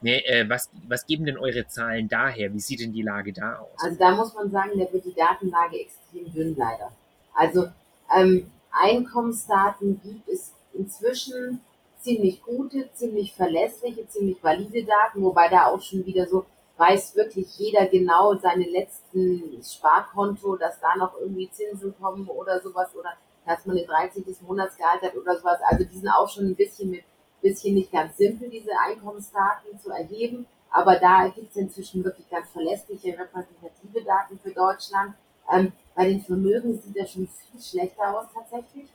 [0.00, 2.52] Ne, was, was geben denn eure Zahlen daher?
[2.54, 3.82] Wie sieht denn die Lage da aus?
[3.82, 6.92] Also da muss man sagen, da wird die Datenlage extrem extrem dünn leider.
[7.34, 7.66] Also
[8.14, 11.60] ähm, Einkommensdaten gibt es inzwischen
[12.00, 16.44] ziemlich gute, ziemlich verlässliche, ziemlich valide Daten, wobei da auch schon wieder so
[16.78, 22.88] weiß wirklich jeder genau seine letzten Sparkonto, dass da noch irgendwie Zinsen kommen oder sowas
[22.96, 23.12] oder
[23.46, 24.24] dass man ein 30.
[24.40, 25.60] Monatsgehalt hat oder sowas.
[25.68, 27.04] Also die sind auch schon ein bisschen mit
[27.42, 30.46] bisschen nicht ganz simpel, diese Einkommensdaten zu erheben.
[30.70, 35.14] Aber da gibt es inzwischen wirklich ganz verlässliche, repräsentative Daten für Deutschland.
[35.52, 38.88] Ähm, bei den Vermögen sieht das schon viel schlechter aus tatsächlich.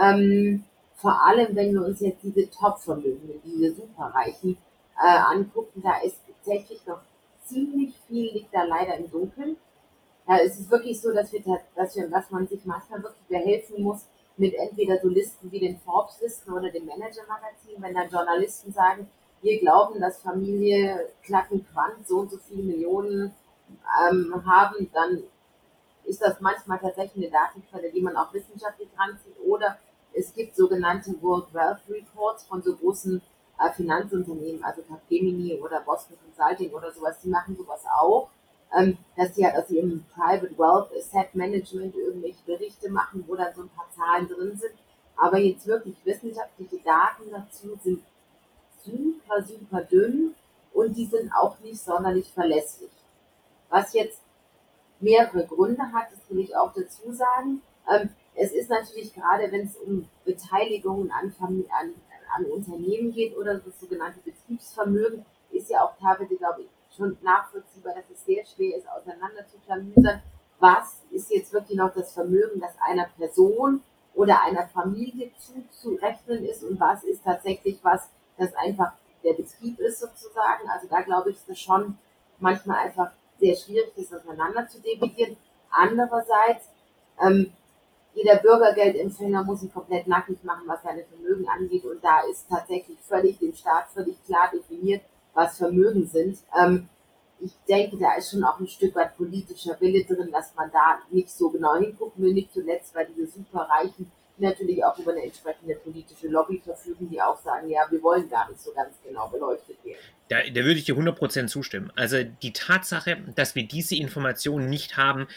[0.00, 0.64] Ähm,
[0.96, 4.56] vor allem, wenn wir uns jetzt diese Top-Vermögen, diese Superreichen
[5.02, 7.00] äh, angucken, da ist tatsächlich noch
[7.44, 9.56] ziemlich viel liegt da leider im Dunkeln.
[10.42, 11.42] Ist es wirklich so, dass wir,
[11.76, 14.06] dass wir, dass man sich manchmal wirklich behelfen muss
[14.38, 19.06] mit entweder so Listen wie den Forbes-Listen oder dem Manager-Magazin, wenn da Journalisten sagen,
[19.42, 23.34] wir glauben, dass Familie Klacken Quant so und so viele Millionen
[24.08, 25.22] ähm, haben, dann
[26.06, 29.78] ist das manchmal tatsächlich eine Datenquelle, die man auch wissenschaftlich ranzieht oder
[30.12, 33.20] es gibt sogenannte World Wealth Reports von so großen
[33.58, 38.28] äh, Finanzunternehmen, also Capgemini oder Boston Consulting oder sowas, die machen sowas auch,
[38.76, 43.54] ähm, dass die halt aus ihrem Private Wealth Asset Management irgendwelche Berichte machen, wo dann
[43.54, 44.74] so ein paar Zahlen drin sind.
[45.16, 48.02] Aber jetzt wirklich wissenschaftliche Daten dazu sind
[48.84, 50.34] super, super dünn
[50.72, 52.90] und die sind auch nicht sonderlich verlässlich.
[53.68, 54.20] Was jetzt
[55.04, 57.62] mehrere Gründe hat, das will ich auch dazu sagen.
[57.90, 61.94] Ähm, es ist natürlich gerade, wenn es um Beteiligungen an, an,
[62.34, 67.94] an Unternehmen geht oder das sogenannte Betriebsvermögen, ist ja auch teilweise, glaube ich, schon nachvollziehbar,
[67.94, 70.22] dass es sehr schwer ist, auseinander zu klamüsern,
[70.58, 73.82] was ist jetzt wirklich noch das Vermögen, das einer Person
[74.14, 80.00] oder einer Familie zuzurechnen ist und was ist tatsächlich was, das einfach der Betrieb ist
[80.00, 80.68] sozusagen.
[80.68, 81.98] Also da glaube ich, ist es schon
[82.38, 85.36] manchmal einfach sehr schwierig, das auseinander zu dividieren.
[85.70, 86.68] Andererseits,
[87.24, 87.52] ähm,
[88.14, 91.84] jeder Bürgergeldempfänger muss sich komplett nackig machen, was seine Vermögen angeht.
[91.84, 95.02] Und da ist tatsächlich völlig dem Staat völlig klar definiert,
[95.34, 96.38] was Vermögen sind.
[96.56, 96.88] Ähm,
[97.40, 101.00] ich denke, da ist schon auch ein Stück weit politischer Wille drin, dass man da
[101.10, 102.32] nicht so genau hingucken will.
[102.32, 107.38] Nicht zuletzt, weil diese Superreichen natürlich auch über eine entsprechende politische Lobby verfügen, die auch
[107.40, 109.98] sagen, ja, wir wollen gar nicht so ganz genau beleuchtet werden.
[110.28, 111.92] Da, da würde ich dir 100% zustimmen.
[111.94, 115.28] Also die Tatsache, dass wir diese Informationen nicht haben,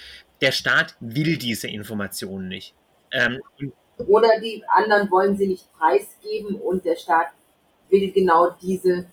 [0.41, 2.73] der Staat will diese Informationen nicht.
[3.11, 3.39] Ähm,
[3.97, 7.27] Oder die anderen wollen sie nicht preisgeben und der Staat
[7.89, 9.05] will genau diese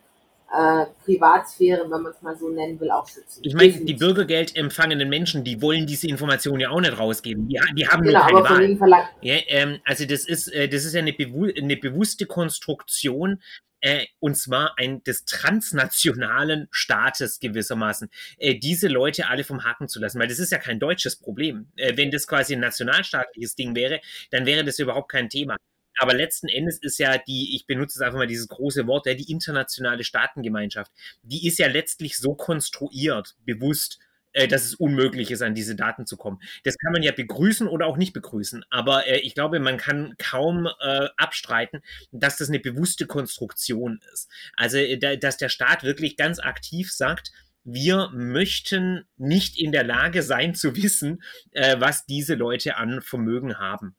[0.53, 3.43] äh, Privatsphäre, wenn man es mal so nennen will, auch schützen.
[3.45, 7.49] Ich meine, die Bürgergeld empfangenden Menschen, die wollen diese Informationen ja auch nicht rausgeben.
[7.49, 9.09] Die, die haben genau, nur keine Wahl.
[9.23, 13.41] Ja, ähm, also das ist, äh, das ist ja eine, bewu eine bewusste Konstruktion,
[13.85, 20.01] äh, und zwar ein des transnationalen Staates gewissermaßen, äh, diese Leute alle vom Haken zu
[20.01, 21.67] lassen, weil das ist ja kein deutsches Problem.
[21.77, 25.57] Äh, wenn das quasi ein nationalstaatliches Ding wäre, dann wäre das überhaupt kein Thema.
[25.99, 29.15] Aber letzten Endes ist ja die, ich benutze jetzt einfach mal dieses große Wort, ja,
[29.15, 33.99] die internationale Staatengemeinschaft, die ist ja letztlich so konstruiert, bewusst,
[34.35, 36.41] äh, dass es unmöglich ist, an diese Daten zu kommen.
[36.65, 38.65] Das kann man ja begrüßen oder auch nicht begrüßen.
[38.69, 41.81] Aber äh, ich glaube, man kann kaum äh, abstreiten,
[42.11, 44.29] dass das eine bewusste Konstruktion ist.
[44.57, 47.31] Also, äh, da, dass der Staat wirklich ganz aktiv sagt,
[47.63, 53.59] wir möchten nicht in der Lage sein zu wissen, äh, was diese Leute an Vermögen
[53.59, 53.97] haben.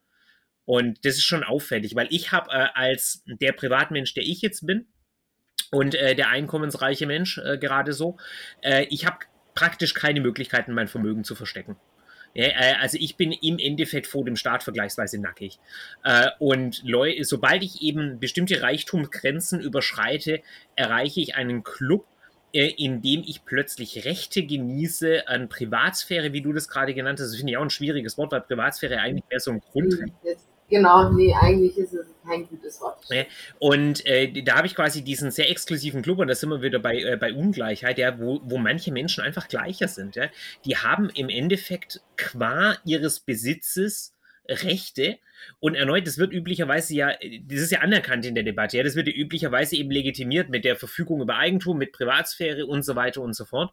[0.65, 4.65] Und das ist schon auffällig, weil ich habe äh, als der Privatmensch, der ich jetzt
[4.65, 4.87] bin,
[5.71, 8.17] und äh, der einkommensreiche Mensch äh, gerade so,
[8.61, 9.17] äh, ich habe
[9.53, 11.77] praktisch keine Möglichkeiten, mein Vermögen zu verstecken.
[12.33, 15.59] Ja, äh, also ich bin im Endeffekt vor dem Staat vergleichsweise nackig.
[16.03, 16.83] Äh, und
[17.21, 20.41] sobald ich eben bestimmte Reichtumsgrenzen überschreite,
[20.75, 22.05] erreiche ich einen Club,
[22.51, 27.31] in dem ich plötzlich Rechte genieße an Privatsphäre, wie du das gerade genannt hast.
[27.31, 30.47] Das finde ich auch ein schwieriges Wort, weil Privatsphäre eigentlich mehr so ein Grundrecht ist.
[30.69, 33.05] Genau, nee, eigentlich ist es kein gutes Wort.
[33.59, 36.79] Und äh, da habe ich quasi diesen sehr exklusiven Club, und da sind wir wieder
[36.79, 40.15] bei, äh, bei Ungleichheit, ja, wo, wo manche Menschen einfach gleicher sind.
[40.15, 40.29] Ja.
[40.65, 44.15] Die haben im Endeffekt qua ihres Besitzes
[44.47, 45.17] Rechte.
[45.59, 47.11] Und erneut, das wird üblicherweise ja,
[47.43, 50.65] das ist ja anerkannt in der Debatte, ja, das wird ja üblicherweise eben legitimiert mit
[50.65, 53.71] der Verfügung über Eigentum, mit Privatsphäre und so weiter und so fort.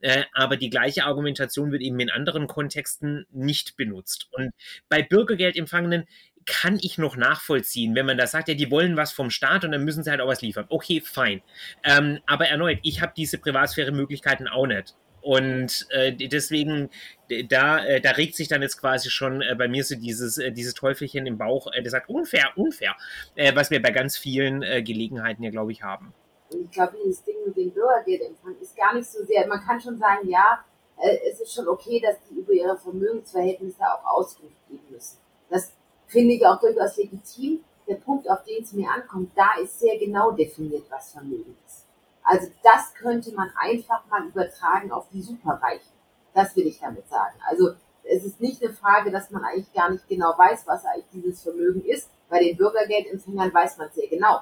[0.00, 4.28] Äh, aber die gleiche Argumentation wird eben in anderen Kontexten nicht benutzt.
[4.32, 4.52] Und
[4.88, 6.06] bei Bürgergeldempfangenen
[6.46, 9.72] kann ich noch nachvollziehen, wenn man da sagt, ja, die wollen was vom Staat und
[9.72, 10.66] dann müssen sie halt auch was liefern.
[10.68, 11.42] Okay, fein.
[11.84, 14.94] Ähm, aber erneut, ich habe diese Privatsphäre-Möglichkeiten auch nicht.
[15.22, 16.90] Und äh, deswegen,
[17.48, 20.50] da, äh, da regt sich dann jetzt quasi schon äh, bei mir so dieses, äh,
[20.50, 22.96] dieses Teufelchen im Bauch, äh, der sagt, unfair, unfair,
[23.36, 26.12] äh, was wir bei ganz vielen Gelegenheiten ja, glaube ich, haben.
[26.50, 29.96] Ich glaube, dieses Ding mit dem Bürgergeldempfang ist gar nicht so sehr, man kann schon
[29.96, 30.64] sagen, ja,
[31.30, 35.18] es ist schon okay, dass die über ihre Vermögensverhältnisse auch Auskunft geben müssen.
[35.48, 35.72] Das
[36.12, 37.64] finde ich auch durchaus legitim.
[37.88, 41.86] Der Punkt, auf den es mir ankommt, da ist sehr genau definiert, was Vermögen ist.
[42.22, 45.90] Also das könnte man einfach mal übertragen auf die Superreichen.
[46.34, 47.36] Das will ich damit sagen.
[47.48, 47.72] Also
[48.04, 51.42] es ist nicht eine Frage, dass man eigentlich gar nicht genau weiß, was eigentlich dieses
[51.42, 52.08] Vermögen ist.
[52.28, 54.40] Bei den Bürgergeldempfängern weiß man sehr genau.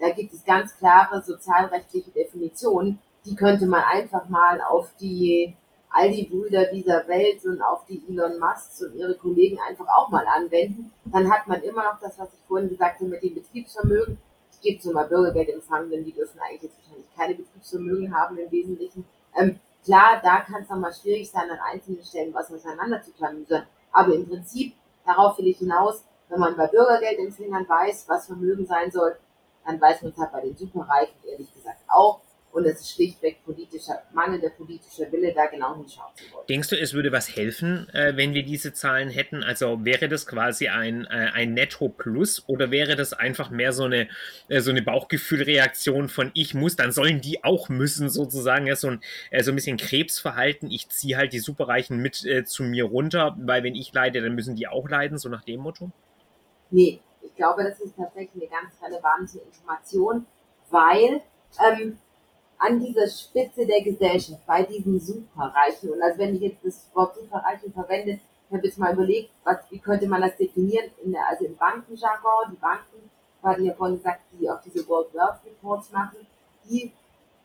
[0.00, 2.98] Da gibt es ganz klare sozialrechtliche Definitionen.
[3.24, 5.54] Die könnte man einfach mal auf die
[5.90, 10.08] all die Brüder dieser Welt und auf die Elon Musk und ihre Kollegen einfach auch
[10.08, 13.34] mal anwenden, dann hat man immer noch das, was ich vorhin gesagt habe mit dem
[13.34, 14.18] Betriebsvermögen.
[14.50, 19.04] Es gibt so mal Bürgergeldempfangenden, die dürfen eigentlich jetzt wahrscheinlich keine Betriebsvermögen haben im Wesentlichen.
[19.36, 23.64] Ähm, klar, da kann es nochmal schwierig sein, an einzelnen Stellen was auseinander zu klamüsern.
[23.92, 24.74] Aber im Prinzip,
[25.04, 29.16] darauf will ich hinaus, wenn man bei Bürgergeldempfängern weiß, was Vermögen sein soll,
[29.66, 32.20] dann weiß man es halt bei den Superreichen ehrlich gesagt auch.
[32.52, 36.46] Und es ist schlichtweg politischer, mangelnder politischer Wille, da genau hinschauen zu wollen.
[36.48, 39.44] Denkst du, es würde was helfen, äh, wenn wir diese Zahlen hätten?
[39.44, 44.08] Also wäre das quasi ein, äh, ein Netto-Plus oder wäre das einfach mehr so eine,
[44.48, 48.88] äh, so eine Bauchgefühlreaktion von ich muss, dann sollen die auch müssen sozusagen, ja, so,
[48.88, 49.00] ein,
[49.42, 53.62] so ein bisschen Krebsverhalten, ich ziehe halt die Superreichen mit äh, zu mir runter, weil
[53.62, 55.92] wenn ich leide, dann müssen die auch leiden, so nach dem Motto?
[56.70, 60.26] Nee, ich glaube, das ist tatsächlich eine ganz relevante Information,
[60.70, 61.22] weil
[61.64, 61.98] ähm,
[62.60, 65.90] an dieser Spitze der Gesellschaft, bei diesen Superreichen.
[65.90, 69.58] Und also wenn ich jetzt das Wort Superreichen verwende, ich habe jetzt mal überlegt, was,
[69.70, 73.96] wie könnte man das definieren, in der, also im Bankenjargon, die Banken, weil ja vorhin
[73.96, 76.26] gesagt, die auch diese World Wealth Reports machen,
[76.68, 76.92] die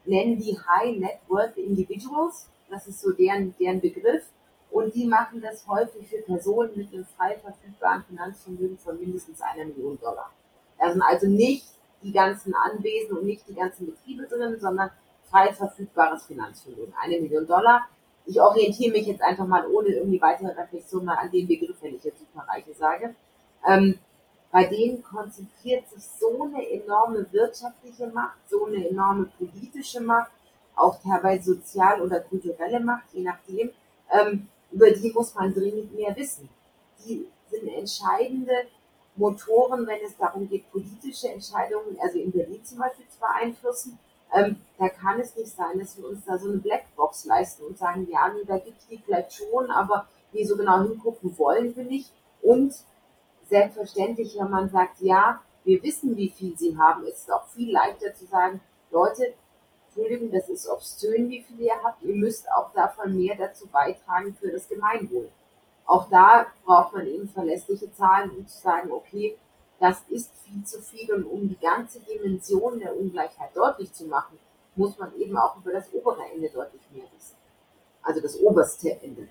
[0.03, 4.25] nennen die High Net Worth Individuals, das ist so deren, deren Begriff,
[4.69, 9.63] und die machen das häufig für Personen mit einem frei verfügbaren Finanzvermögen von mindestens einer
[9.63, 10.29] Million Dollar.
[10.77, 11.65] Da sind also nicht
[12.03, 14.91] die ganzen Anwesen und nicht die ganzen Betriebe drin, sondern
[15.35, 17.87] frei verfügbares Finanzvermögen, eine Million Dollar.
[18.25, 21.95] Ich orientiere mich jetzt einfach mal ohne irgendwie weitere Reflexion mal an den Begriff, wenn
[21.95, 23.15] ich jetzt Superreiche sage.
[23.67, 23.99] Ähm,
[24.51, 30.31] bei denen konzentriert sich so eine enorme wirtschaftliche Macht, so eine enorme politische Macht,
[30.75, 33.71] auch teilweise sozial oder kulturelle Macht, je nachdem.
[34.11, 36.47] Ähm, über die muss man dringend mehr wissen.
[37.05, 38.67] Die sind entscheidende
[39.17, 43.99] Motoren, wenn es darum geht, politische Entscheidungen, also in Berlin zum Beispiel zu beeinflussen.
[44.35, 47.77] Ähm, da kann es nicht sein, dass wir uns da so eine Blackbox leisten und
[47.77, 51.73] sagen, ja, nee, da gibt es die vielleicht schon, aber wie so genau hingucken wollen
[51.75, 52.11] wir nicht.
[52.41, 52.75] Und
[53.49, 57.71] selbstverständlich, wenn man sagt, ja, wir wissen, wie viel sie haben, ist es auch viel
[57.71, 58.59] leichter zu sagen,
[58.91, 59.33] Leute,
[59.87, 64.35] Entschuldigung, das ist obszön, wie viel ihr habt, ihr müsst auch davon mehr dazu beitragen
[64.35, 65.29] für das Gemeinwohl.
[65.85, 69.37] Auch da braucht man eben verlässliche Zahlen, um zu sagen, okay,
[69.79, 74.37] das ist viel zu viel und um die ganze Dimension der Ungleichheit deutlich zu machen,
[74.75, 77.35] muss man eben auch über das obere Ende deutlich mehr wissen.
[78.01, 79.27] Also das oberste Ende.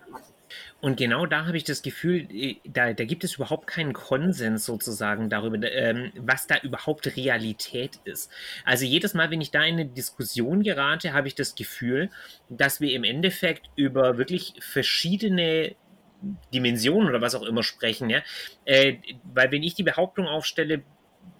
[0.81, 4.67] Und genau da habe ich das Gefühl, äh, da, da gibt es überhaupt keinen Konsens
[4.67, 8.31] sozusagen darüber, ähm, was da überhaupt Realität ist.
[8.65, 12.11] Also jedes Mal, wenn ich da in eine Diskussion gerate, habe ich das Gefühl,
[12.49, 15.77] dass wir im Endeffekt über wirklich verschiedene
[16.53, 18.23] Dimensionen oder was auch immer sprechen, ja.
[18.65, 18.97] Äh,
[19.33, 20.83] weil wenn ich die Behauptung aufstelle,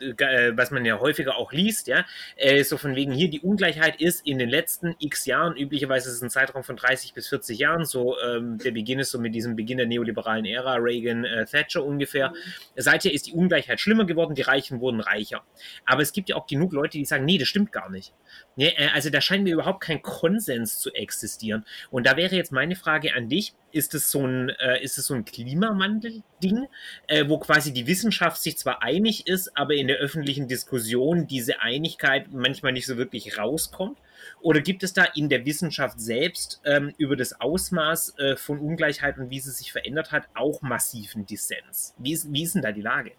[0.01, 2.05] äh, was man ja häufiger auch liest, ja,
[2.37, 6.17] äh, so von wegen hier, die Ungleichheit ist in den letzten x Jahren, üblicherweise ist
[6.17, 9.35] es ein Zeitraum von 30 bis 40 Jahren, so ähm, der Beginn ist so mit
[9.35, 12.33] diesem Beginn der neoliberalen Ära, Reagan, äh, Thatcher ungefähr.
[12.77, 15.45] Seither ist die Ungleichheit schlimmer geworden, die Reichen wurden reicher.
[15.85, 18.13] Aber es gibt ja auch genug Leute, die sagen, nee, das stimmt gar nicht.
[18.57, 21.65] Nee, äh, also da scheint mir überhaupt kein Konsens zu existieren.
[21.91, 25.07] Und da wäre jetzt meine Frage an dich, ist es so ein, äh, ist es
[25.07, 26.67] so ein Klimawandel-Ding,
[27.09, 31.61] äh, wo quasi die Wissenschaft sich zwar einig ist, aber in der öffentlichen Diskussion diese
[31.61, 33.99] Einigkeit manchmal nicht so wirklich rauskommt?
[34.41, 39.19] Oder gibt es da in der Wissenschaft selbst ähm, über das Ausmaß äh, von Ungleichheit
[39.19, 41.95] und wie sie sich verändert hat auch massiven Dissens?
[41.99, 43.13] Wie ist, wie ist denn da die Lage?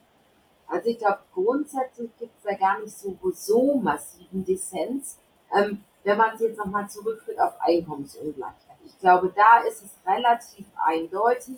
[0.68, 5.18] Also ich glaube, grundsätzlich gibt es da gar nicht so, so massiven Dissens.
[5.56, 10.66] Ähm, wenn man es jetzt nochmal zurückführt auf Einkommensungleichheit ich glaube, da ist es relativ
[10.84, 11.58] eindeutig,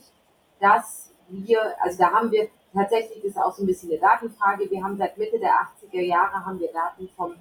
[0.59, 4.83] dass wir, also da haben wir, tatsächlich ist auch so ein bisschen eine Datenfrage, wir
[4.83, 7.35] haben seit Mitte der 80er Jahre haben wir Daten vom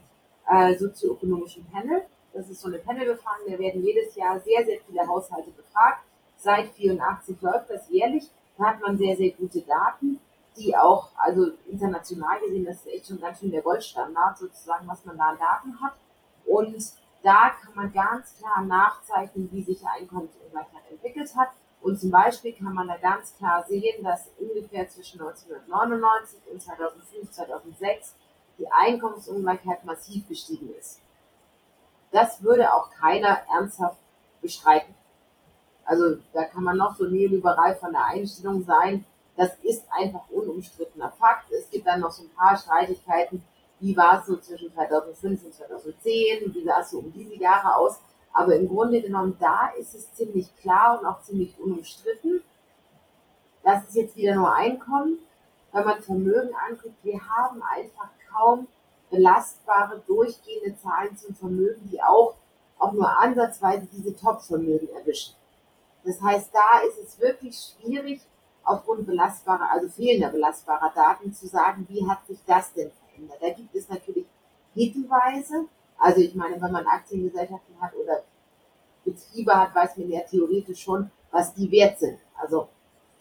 [0.48, 2.02] äh, sozioökonomischen Panel.
[2.32, 6.02] Das ist so eine Panelbefragung, da werden jedes Jahr sehr, sehr viele Haushalte befragt.
[6.36, 8.30] Seit 84 läuft das jährlich.
[8.58, 10.18] Da hat man sehr, sehr gute Daten,
[10.56, 15.04] die auch, also international gesehen, das ist echt schon ganz schön der Goldstandard sozusagen, was
[15.04, 15.94] man da an Daten hat.
[16.44, 16.76] Und
[17.22, 21.48] da kann man ganz klar nachzeichnen, wie sich Einkommensungleichheit entwickelt hat.
[21.80, 27.30] Und zum Beispiel kann man da ganz klar sehen, dass ungefähr zwischen 1999 und 2005,
[27.30, 28.14] 2006
[28.58, 31.00] die Einkommensungleichheit massiv gestiegen ist.
[32.12, 33.98] Das würde auch keiner ernsthaft
[34.40, 34.94] bestreiten.
[35.84, 39.04] Also da kann man noch so neoliberal von der Einstellung sein.
[39.36, 41.50] Das ist einfach unumstrittener Fakt.
[41.52, 43.42] Es gibt dann noch so ein paar Streitigkeiten,
[43.80, 47.76] wie war es so zwischen 2005 und 2010, wie sah es so um diese Jahre
[47.76, 48.00] aus.
[48.32, 52.42] Aber im Grunde genommen, da ist es ziemlich klar und auch ziemlich unumstritten.
[53.62, 55.18] Das ist jetzt wieder nur Einkommen.
[55.72, 58.66] Wenn man Vermögen anguckt, wir haben einfach kaum
[59.10, 62.34] belastbare, durchgehende Zahlen zum Vermögen, die auch,
[62.78, 65.34] auch nur ansatzweise diese Top-Vermögen erwischen.
[66.04, 68.20] Das heißt, da ist es wirklich schwierig,
[68.66, 73.38] aufgrund belastbarer, also fehlender belastbarer Daten zu sagen, wie hat sich das denn verändert.
[73.40, 74.26] Da gibt es natürlich
[74.74, 75.66] Hinweise.
[75.98, 78.24] Also ich meine, wenn man Aktiengesellschaften hat oder
[79.04, 82.18] Betriebe hat, weiß man ja theoretisch schon, was die wert sind.
[82.36, 82.68] Also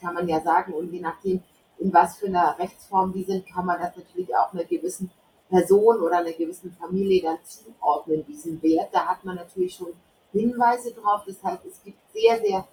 [0.02, 1.44] kann man ja sagen und je nachdem,
[1.78, 5.12] in was für einer Rechtsform die sind, kann man das natürlich auch einer gewissen
[5.50, 8.90] Person oder einer gewissen Familie dann zuordnen, diesen Wert.
[8.92, 9.94] Da hat man natürlich schon
[10.32, 11.22] Hinweise drauf.
[11.26, 12.68] Das heißt, es gibt sehr, sehr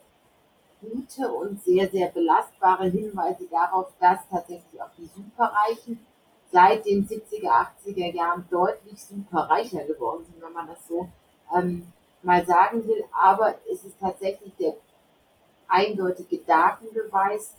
[0.82, 6.04] gute und sehr, sehr belastbare Hinweise darauf, dass tatsächlich auch die Superreichen
[6.50, 11.08] seit den 70er, 80er Jahren deutlich superreicher geworden sind, wenn man das so
[11.56, 11.86] ähm,
[12.22, 13.04] mal sagen will.
[13.12, 14.74] Aber es ist tatsächlich der
[15.68, 17.54] eindeutige Datenbeweis,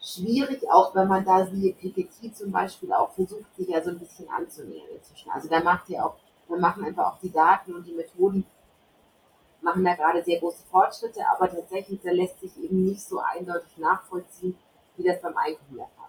[0.00, 3.98] schwierig, auch wenn man da siehe Piketty zum Beispiel auch versucht, sich ja so ein
[3.98, 5.30] bisschen anzunähern inzwischen.
[5.30, 6.16] Also da macht ja auch,
[6.48, 8.44] da machen einfach auch die Daten und die Methoden
[9.60, 13.76] machen da gerade sehr große Fortschritte, aber tatsächlich da lässt sich eben nicht so eindeutig
[13.78, 14.56] nachvollziehen,
[14.96, 16.08] wie das beim Einkommen der Fall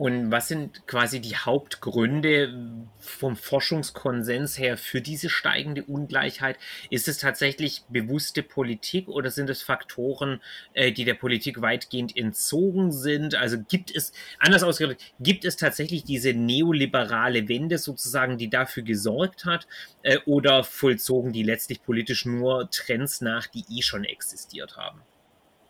[0.00, 6.56] und was sind quasi die Hauptgründe vom Forschungskonsens her für diese steigende Ungleichheit?
[6.88, 10.40] Ist es tatsächlich bewusste Politik oder sind es Faktoren,
[10.72, 13.34] äh, die der Politik weitgehend entzogen sind?
[13.34, 19.44] Also gibt es, anders ausgedrückt, gibt es tatsächlich diese neoliberale Wende sozusagen, die dafür gesorgt
[19.44, 19.68] hat?
[20.02, 25.02] Äh, oder vollzogen die letztlich politisch nur Trends nach, die eh schon existiert haben?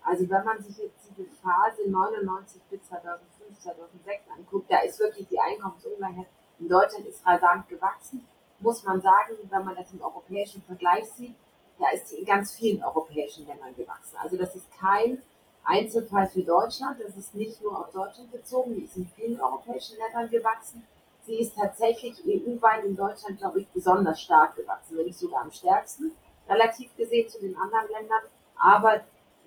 [0.05, 5.29] Also wenn man sich jetzt diese Phase 99 bis 2005, 2006 anguckt, da ist wirklich
[5.29, 6.27] die Einkommensungleichheit
[6.61, 8.27] in Deutschland ist rasant gewachsen.
[8.61, 11.35] Muss man sagen, wenn man das im europäischen Vergleich sieht,
[11.79, 14.17] da ist sie in ganz vielen europäischen Ländern gewachsen.
[14.23, 15.23] Also das ist kein
[15.65, 19.97] Einzelfall für Deutschland, das ist nicht nur auf Deutschland bezogen, die ist in vielen europäischen
[19.97, 20.87] Ländern gewachsen.
[21.27, 25.53] Sie ist tatsächlich EU-weit in Deutschland, glaube ich, besonders stark gewachsen, wenn nicht sogar am
[25.53, 26.13] stärksten,
[26.49, 28.23] relativ gesehen zu den anderen Ländern.
[28.59, 29.01] Aber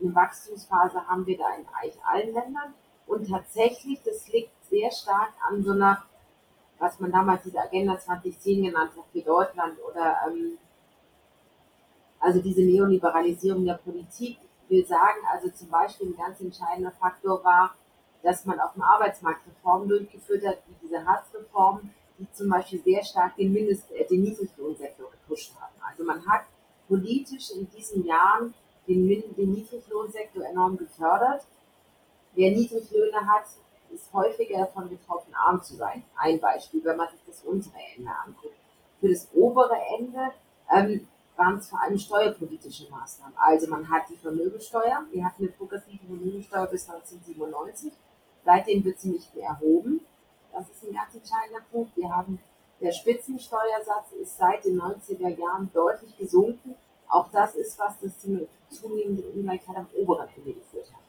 [0.03, 2.73] eine Wachstumsphase haben wir da in eigentlich allen Ländern.
[3.07, 6.03] Und tatsächlich, das liegt sehr stark an so einer,
[6.79, 10.57] was man damals diese Agenda 2010 genannt hat für Deutschland oder ähm,
[12.19, 14.39] also diese Neoliberalisierung der Politik
[14.69, 17.75] will sagen, also zum Beispiel ein ganz entscheidender Faktor war,
[18.21, 23.03] dass man auf dem Arbeitsmarkt Reformen durchgeführt hat, wie diese Hartz-Reformen, die zum Beispiel sehr
[23.03, 25.73] stark den Mindest, äh, den Niedriglohnsektor gepusht haben.
[25.81, 26.43] Also man hat
[26.87, 28.53] politisch in diesen Jahren
[28.87, 31.45] den, den Niedriglohnsektor enorm gefördert.
[32.33, 33.45] Wer Niedriglöhne hat,
[33.91, 36.03] ist häufiger davon betroffen, arm zu sein.
[36.17, 38.55] Ein Beispiel, wenn man sich das untere Ende anguckt.
[38.99, 40.31] Für das obere Ende
[40.71, 43.35] ähm, waren es vor allem steuerpolitische Maßnahmen.
[43.37, 47.93] Also man hat die Vermögensteuer, wir hatten eine progressive Vermögensteuer bis 1997.
[48.45, 50.01] Seitdem wird sie nicht mehr erhoben.
[50.51, 51.95] Das ist ein ganz entscheidender Punkt.
[51.95, 52.39] Wir haben
[52.83, 56.75] der Spitzensteuersatz ist seit den 90er Jahren deutlich gesunken.
[57.07, 58.13] Auch das ist was, das
[58.69, 61.02] zunehmende Ungleichheit am oberen Ende geführt hat.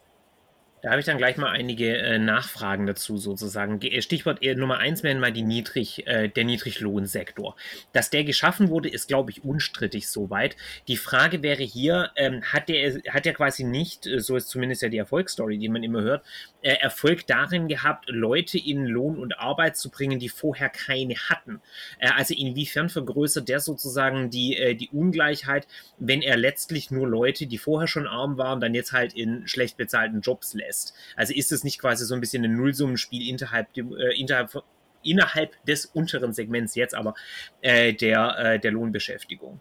[0.85, 3.81] Da habe ich dann gleich mal einige äh, Nachfragen dazu sozusagen.
[3.81, 7.57] Äh, Stichwort äh, Nummer eins wäre mal die Niedrig, äh, der Niedriglohnsektor.
[7.95, 10.57] Dass der geschaffen wurde, ist, glaube ich, unstrittig soweit.
[10.87, 14.83] Die Frage wäre hier, ähm, hat der hat der quasi nicht, äh, so ist zumindest
[14.83, 16.23] ja die Erfolgsstory, die man immer hört,
[16.61, 21.63] äh, Erfolg darin gehabt, Leute in Lohn und Arbeit zu bringen, die vorher keine hatten.
[21.99, 25.67] also inwiefern vergrößert der sozusagen die, die Ungleichheit,
[25.99, 29.77] wenn er letztlich nur Leute, die vorher schon arm waren, dann jetzt halt in schlecht
[29.77, 30.74] bezahlten Jobs lässt?
[30.75, 30.95] Lässt.
[31.17, 34.63] Also ist es nicht quasi so ein bisschen ein Nullsummenspiel innerhalb, äh, innerhalb,
[35.03, 37.15] innerhalb des unteren Segments jetzt aber
[37.61, 39.61] äh, der, äh, der Lohnbeschäftigung?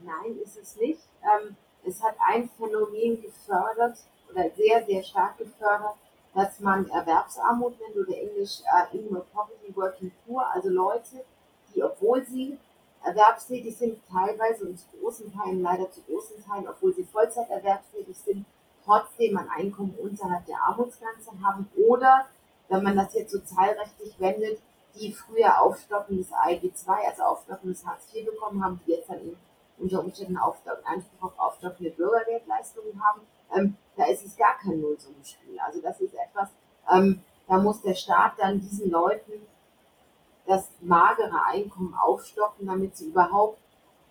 [0.00, 1.00] Nein, ist es nicht.
[1.22, 3.98] Ähm, es hat ein Phänomen gefördert
[4.30, 5.96] oder sehr, sehr stark gefördert,
[6.34, 11.24] dass man Erwerbsarmut nennt oder Englisch uh, Inward Poverty Working Poor, also Leute,
[11.74, 12.56] die, obwohl sie
[13.04, 18.16] erwerbstätig sind, teilweise und zu großen Teilen, leider zu großen Teilen, obwohl sie Vollzeit erwerbstätig
[18.16, 18.46] sind,
[18.84, 22.26] trotzdem ein Einkommen unterhalb der Armutsgrenze haben oder,
[22.68, 24.60] wenn man das jetzt so zahlrechtlich wendet,
[24.94, 29.08] die früher Aufstocken des ALG 2, also Aufstocken des Hartz IV bekommen haben, die jetzt
[29.08, 29.36] dann eben
[29.78, 33.22] unter Umständen Aufstock, Anspruch auf aufstockende Bürgergeldleistungen haben,
[33.56, 35.58] ähm, da ist es gar kein Nullsummenspiel.
[35.58, 36.50] Also das ist etwas,
[36.92, 39.32] ähm, da muss der Staat dann diesen Leuten
[40.46, 43.58] das magere Einkommen aufstocken, damit sie überhaupt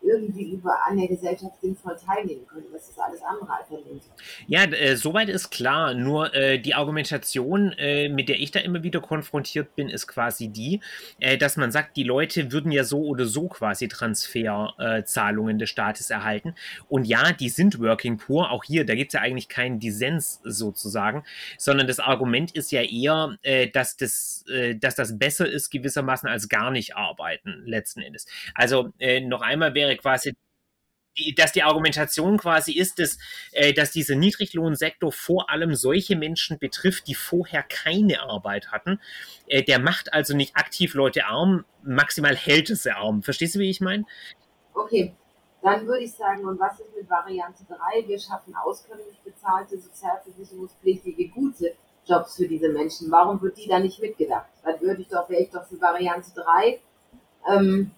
[0.02, 2.66] irgendwie über an der Gesellschaft sinnvoll teilnehmen können.
[2.72, 4.10] Das ist alles andere als erlöse.
[4.48, 5.94] Ja, äh, soweit ist klar.
[5.94, 10.48] Nur äh, die Argumentation, äh, mit der ich da immer wieder konfrontiert bin, ist quasi
[10.50, 10.82] die,
[11.20, 16.10] äh, dass man sagt, die Leute würden ja so oder so quasi Transferzahlungen des Staates
[16.10, 16.56] erhalten.
[16.88, 18.52] Und ja, die sind Working Poor.
[18.52, 21.24] Auch hier, da gibt es ja eigentlich keinen Dissens sozusagen,
[21.58, 26.30] sondern das Argument ist ja eher, äh, dass, das, äh, dass das besser ist gewissermaßen
[26.30, 28.26] als gar nicht arbeiten, letzten Endes.
[28.54, 30.36] Also noch einmal wäre wäre quasi
[31.18, 33.18] die, dass die Argumentation quasi ist, dass,
[33.52, 39.02] äh, dass dieser Niedriglohnsektor vor allem solche Menschen betrifft, die vorher keine Arbeit hatten.
[39.48, 43.24] Äh, der macht also nicht aktiv Leute arm, maximal hält es sie arm.
[43.24, 44.06] Verstehst du, wie ich meine?
[44.74, 45.14] Okay,
[45.62, 48.08] dann würde ich sagen, und was ist mit Variante 3?
[48.08, 51.74] Wir schaffen auskömmlich bezahlte, sozialversicherungspflichtige, gute
[52.06, 53.12] Jobs für diese Menschen.
[53.12, 54.50] Warum wird die da nicht mitgedacht?
[54.64, 56.80] Dann würde ich doch, wäre ich doch für Variante 3.
[57.52, 57.92] Ähm,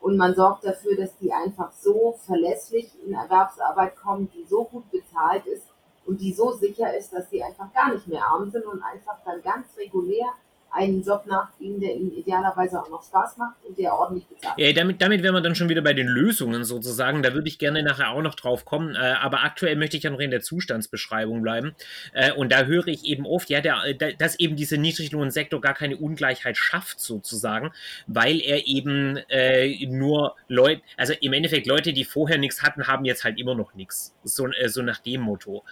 [0.00, 4.90] und man sorgt dafür, dass die einfach so verlässlich in Erwerbsarbeit kommen, die so gut
[4.90, 5.66] bezahlt ist
[6.06, 9.18] und die so sicher ist, dass sie einfach gar nicht mehr arm sind und einfach
[9.24, 10.32] dann ganz regulär
[10.72, 14.58] einen Job nachgehen, der ihnen idealerweise auch noch Spaß macht und der ordentlich bezahlt.
[14.58, 17.22] Ja, damit, damit wären wir dann schon wieder bei den Lösungen sozusagen.
[17.22, 18.94] Da würde ich gerne nachher auch noch drauf kommen.
[18.94, 21.74] Äh, aber aktuell möchte ich ja noch in der Zustandsbeschreibung bleiben.
[22.12, 23.82] Äh, und da höre ich eben oft, ja, der,
[24.18, 27.72] dass eben dieser Niedriglohnsektor gar keine Ungleichheit schafft sozusagen,
[28.06, 33.04] weil er eben äh, nur Leute, also im Endeffekt Leute, die vorher nichts hatten, haben
[33.04, 34.14] jetzt halt immer noch nichts.
[34.22, 35.64] So, äh, so nach dem Motto.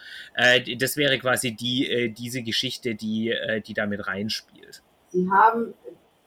[0.79, 3.35] Das wäre quasi die, diese Geschichte, die,
[3.67, 4.83] die damit reinspielt.
[5.11, 5.75] Sie haben,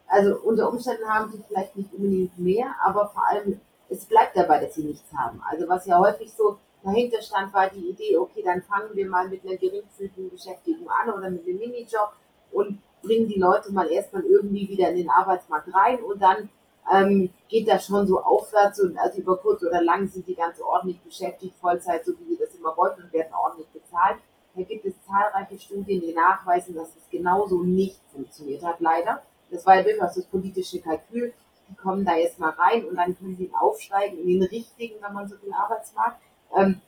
[0.06, 4.64] also unter Umständen haben sie vielleicht nicht unbedingt mehr, aber vor allem, es bleibt dabei,
[4.64, 5.42] dass sie nichts haben.
[5.48, 9.28] Also was ja häufig so dahinter stand, war die Idee, okay, dann fangen wir mal
[9.28, 12.12] mit einer geringfügigen Beschäftigung an oder mit einem Minijob
[12.50, 16.48] und bringen die Leute mal erstmal irgendwie wieder in den Arbeitsmarkt rein und dann
[16.92, 20.60] ähm, geht das schon so aufwärts und also über kurz oder lang sind die ganz
[20.60, 24.18] ordentlich beschäftigt, Vollzeit, so wie sie das immer wollten und werden ordentlich bezahlt.
[24.54, 29.22] Da gibt es zahlreiche Studien, die nachweisen, dass es genauso nicht funktioniert hat, leider.
[29.50, 31.32] Das war ja durchaus das politische Kalkül.
[31.68, 35.12] Die kommen da jetzt mal rein und dann können sie aufsteigen in den richtigen, wenn
[35.12, 36.20] man so will, Arbeitsmarkt.
[36.54, 36.80] Ähm,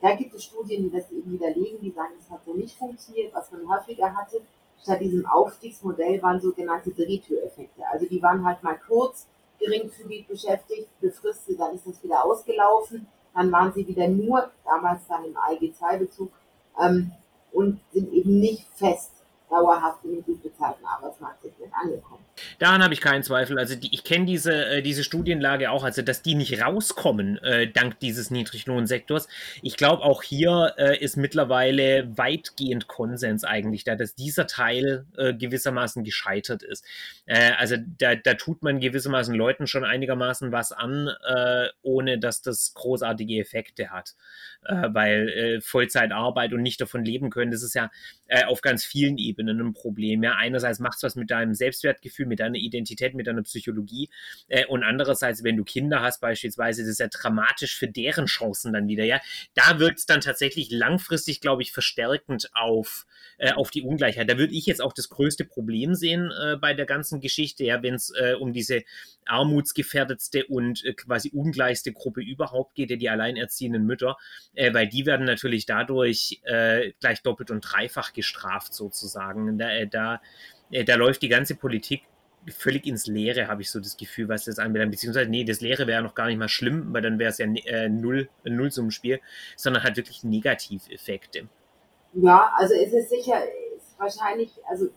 [0.00, 3.34] da gibt es Studien, die das eben widerlegen, die sagen, es hat so nicht funktioniert,
[3.34, 4.40] was man häufiger hatte.
[4.80, 7.82] Statt diesem Aufstiegsmodell waren sogenannte Drehtüreffekte.
[7.90, 9.26] Also die waren halt mal kurz
[9.58, 13.08] geringfügig beschäftigt, befristet, dann ist das wieder ausgelaufen.
[13.34, 16.30] Dann waren sie wieder nur, damals dann im AEG-2-Bezug,
[16.78, 17.12] ähm,
[17.52, 19.10] und sind eben nicht fest
[19.50, 22.24] dauerhaft in den gut bezahlten Arbeitsmarktsegment angekommen.
[22.58, 23.58] Daran habe ich keinen Zweifel.
[23.58, 27.70] Also die, ich kenne diese, äh, diese Studienlage auch, also dass die nicht rauskommen äh,
[27.70, 29.28] dank dieses Niedriglohnsektors.
[29.62, 35.34] Ich glaube, auch hier äh, ist mittlerweile weitgehend Konsens eigentlich da, dass dieser Teil äh,
[35.34, 36.84] gewissermaßen gescheitert ist.
[37.26, 42.42] Äh, also da, da tut man gewissermaßen Leuten schon einigermaßen was an, äh, ohne dass
[42.42, 44.14] das großartige Effekte hat.
[44.62, 47.90] weil Vollzeitarbeit und nicht davon leben können, das ist ja
[48.46, 50.22] auf ganz vielen Ebenen ein Problem.
[50.22, 54.08] Ja, einerseits macht es was mit deinem Selbstwertgefühl, mit deiner Identität, mit deiner Psychologie
[54.48, 58.72] äh, und andererseits, wenn du Kinder hast beispielsweise, das ist ja dramatisch für deren Chancen
[58.72, 59.04] dann wieder.
[59.04, 59.20] Ja,
[59.54, 63.06] da wirkt es dann tatsächlich langfristig, glaube ich, verstärkend auf
[63.38, 64.28] äh, auf die Ungleichheit.
[64.28, 67.82] Da würde ich jetzt auch das größte Problem sehen äh, bei der ganzen Geschichte, ja,
[67.82, 68.82] wenn es äh, um diese
[69.26, 74.16] armutsgefährdetste und äh, quasi ungleichste Gruppe überhaupt geht, ja, die alleinerziehenden Mütter,
[74.54, 76.40] äh, weil die werden natürlich dadurch
[77.00, 79.58] gleich doppelt und dreifach gestraft sozusagen.
[79.58, 80.20] Da, da,
[80.70, 82.02] da läuft die ganze Politik
[82.50, 84.90] völlig ins Leere, habe ich so das Gefühl, was das anbelangt.
[84.90, 87.46] Beziehungsweise, nee, das Leere wäre noch gar nicht mal schlimm, weil dann wäre es ja
[87.46, 89.20] äh, null, ein Nullsummenspiel,
[89.56, 91.48] sondern hat wirklich Negativeffekte.
[92.14, 93.42] Ja, also ist es sicher,
[93.76, 94.88] ist wahrscheinlich, also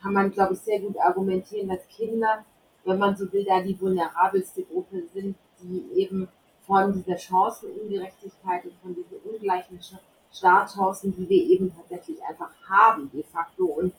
[0.00, 2.44] kann man, glaube ich, sehr gut argumentieren, dass Kinder,
[2.84, 6.28] wenn man so will, da die vulnerabelste Gruppe sind, die eben
[6.66, 9.80] von dieser Chancenungerechtigkeit und von diesen ungleichen
[10.32, 13.94] Startchancen, die wir eben tatsächlich einfach haben, de facto, und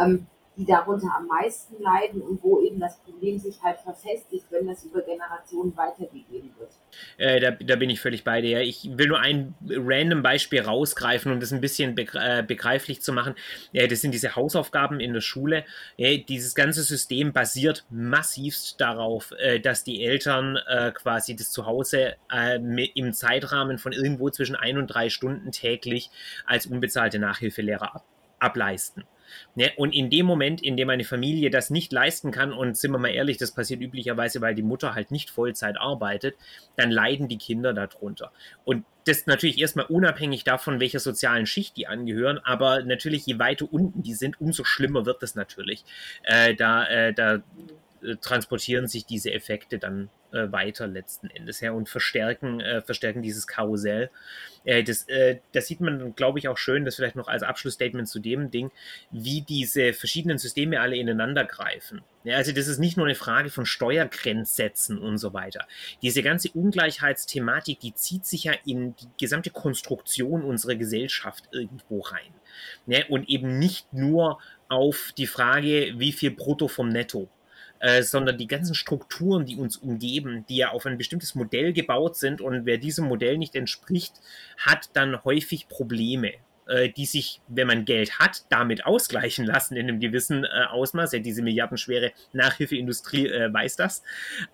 [0.00, 0.26] ähm,
[0.60, 4.84] die darunter am meisten leiden und wo eben das Problem sich halt verfestigt, wenn das
[4.84, 6.70] über Generationen weitergegeben wird.
[7.16, 8.60] Äh, da, da, bin ich völlig bei dir.
[8.60, 13.34] Ich will nur ein random Beispiel rausgreifen, um das ein bisschen äh, begreiflich zu machen.
[13.72, 15.64] Äh, das sind diese Hausaufgaben in der Schule.
[15.98, 22.58] dieses ganze System basiert massivst darauf, äh, dass die Eltern äh, quasi das Zuhause äh,
[22.94, 26.10] im Zeitrahmen von irgendwo zwischen ein und drei Stunden täglich
[26.44, 28.04] als unbezahlte Nachhilfelehrer ab
[28.40, 29.04] ableisten.
[29.54, 29.70] Ne?
[29.76, 32.98] Und in dem Moment, in dem eine Familie das nicht leisten kann, und sind wir
[32.98, 36.36] mal ehrlich, das passiert üblicherweise, weil die Mutter halt nicht Vollzeit arbeitet,
[36.76, 38.32] dann leiden die Kinder darunter.
[38.64, 43.66] Und das natürlich erstmal unabhängig davon, welcher sozialen Schicht die angehören, aber natürlich, je weiter
[43.70, 45.84] unten die sind, umso schlimmer wird das natürlich.
[46.22, 47.42] Äh, da, äh, da
[48.02, 53.22] äh, transportieren sich diese Effekte dann äh, weiter letzten Endes her und verstärken, äh, verstärken
[53.22, 54.10] dieses Karussell.
[54.64, 58.08] Äh, das, äh, das sieht man, glaube ich, auch schön, das vielleicht noch als Abschlussstatement
[58.08, 58.70] zu dem Ding,
[59.10, 62.02] wie diese verschiedenen Systeme alle ineinander greifen.
[62.24, 65.66] Ja, also das ist nicht nur eine Frage von Steuergrenzsätzen und so weiter.
[66.02, 72.34] Diese ganze Ungleichheitsthematik, die zieht sich ja in die gesamte Konstruktion unserer Gesellschaft irgendwo rein.
[72.86, 77.28] Ja, und eben nicht nur auf die Frage, wie viel brutto vom Netto
[77.80, 82.16] äh, sondern die ganzen Strukturen, die uns umgeben, die ja auf ein bestimmtes Modell gebaut
[82.16, 84.14] sind und wer diesem Modell nicht entspricht,
[84.56, 86.32] hat dann häufig Probleme
[86.70, 91.12] äh, die sich, wenn man Geld hat, damit ausgleichen lassen in einem gewissen äh, Ausmaß.
[91.12, 94.02] Ja, diese milliardenschwere Nachhilfeindustrie äh, weiß das.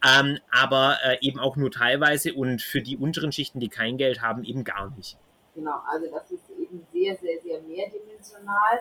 [0.02, 4.22] Ähm, aber äh, eben auch nur teilweise und für die unteren Schichten, die kein Geld
[4.22, 5.18] haben, eben gar nicht.
[5.54, 8.80] Genau, also das ist eben sehr, sehr, sehr mehrdimensional.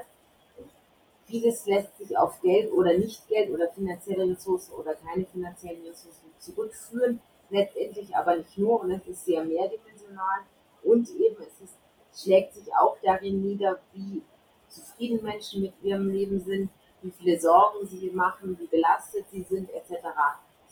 [1.27, 6.31] Vieles lässt sich auf Geld oder nicht Geld oder finanzielle Ressourcen oder keine finanziellen Ressourcen
[6.39, 7.19] zurückführen,
[7.49, 10.41] letztendlich aber nicht nur und es ist sehr mehrdimensional
[10.83, 14.21] und eben es ist, schlägt sich auch darin nieder, wie
[14.67, 16.69] zufrieden Menschen mit ihrem Leben sind,
[17.01, 20.05] wie viele Sorgen sie machen, wie belastet sie sind etc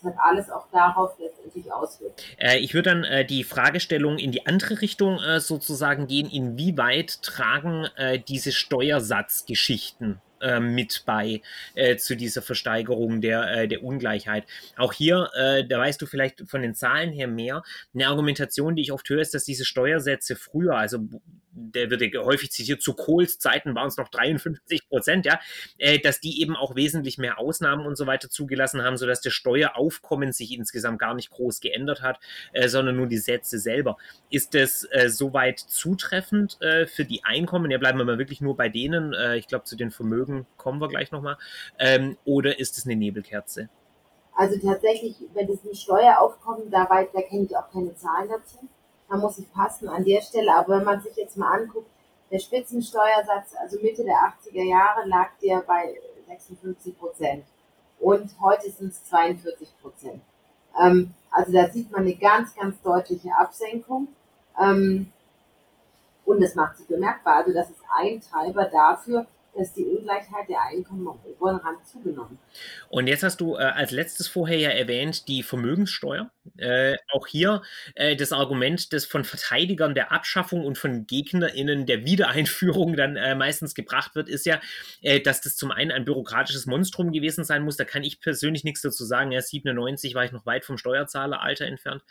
[0.04, 2.18] hat alles auch darauf letztendlich Auswirkungen.
[2.38, 6.30] Äh, ich würde dann äh, die Fragestellung in die andere Richtung äh, sozusagen gehen.
[6.30, 11.42] Inwieweit tragen äh, diese Steuersatzgeschichten äh, mit bei
[11.76, 14.46] äh, zu dieser Versteigerung der, äh, der Ungleichheit.
[14.78, 17.64] Auch hier, äh, da weißt du vielleicht von den Zahlen her mehr.
[17.94, 21.00] Eine Argumentation, die ich oft höre, ist, dass diese Steuersätze früher, also
[21.54, 25.40] der wird häufig zitiert, zu Kohls Zeiten waren es noch 53 Prozent, ja,
[25.78, 29.30] äh, dass die eben auch wesentlich mehr Ausnahmen und so weiter zugelassen haben, sodass der
[29.30, 32.20] Steueraufkommen sich insgesamt gar nicht groß geändert hat,
[32.54, 33.98] äh, sondern nur die Sätze selber.
[34.30, 37.70] Ist das äh, soweit zutreffend äh, für die Einkommen?
[37.72, 39.14] Ja, bleiben wir mal wirklich nur bei denen.
[39.14, 41.38] Äh, ich glaube, zu den Vermögen kommen wir gleich nochmal.
[41.80, 43.70] Ähm, oder ist es eine Nebelkerze?
[44.36, 48.68] Also tatsächlich, wenn es ein Steueraufkommen, da, da kenne ich auch keine Zahlen dazu
[49.14, 50.56] man muss sich passen an der Stelle.
[50.56, 51.88] Aber wenn man sich jetzt mal anguckt,
[52.32, 55.96] der Spitzensteuersatz, also Mitte der 80er Jahre, lag der bei
[56.28, 57.46] 56 Prozent.
[58.00, 60.22] Und heute sind es 42 Prozent.
[60.82, 64.08] Ähm, also da sieht man eine ganz, ganz deutliche Absenkung.
[64.60, 65.12] Ähm,
[66.26, 67.36] und das macht sich bemerkbar.
[67.36, 72.40] Also das ist ein Treiber dafür, dass die Ungleichheit der Einkommen am oberen Rand zugenommen.
[72.90, 76.32] Und jetzt hast du äh, als letztes vorher ja erwähnt die Vermögenssteuer.
[76.58, 77.62] Äh, auch hier
[77.96, 83.34] äh, das Argument, das von Verteidigern der Abschaffung und von GegnerInnen der Wiedereinführung dann äh,
[83.34, 84.60] meistens gebracht wird, ist ja,
[85.02, 87.78] äh, dass das zum einen ein bürokratisches Monstrum gewesen sein muss.
[87.78, 89.32] Da kann ich persönlich nichts dazu sagen.
[89.32, 92.04] Ja, 97 war ich noch weit vom Steuerzahleralter entfernt.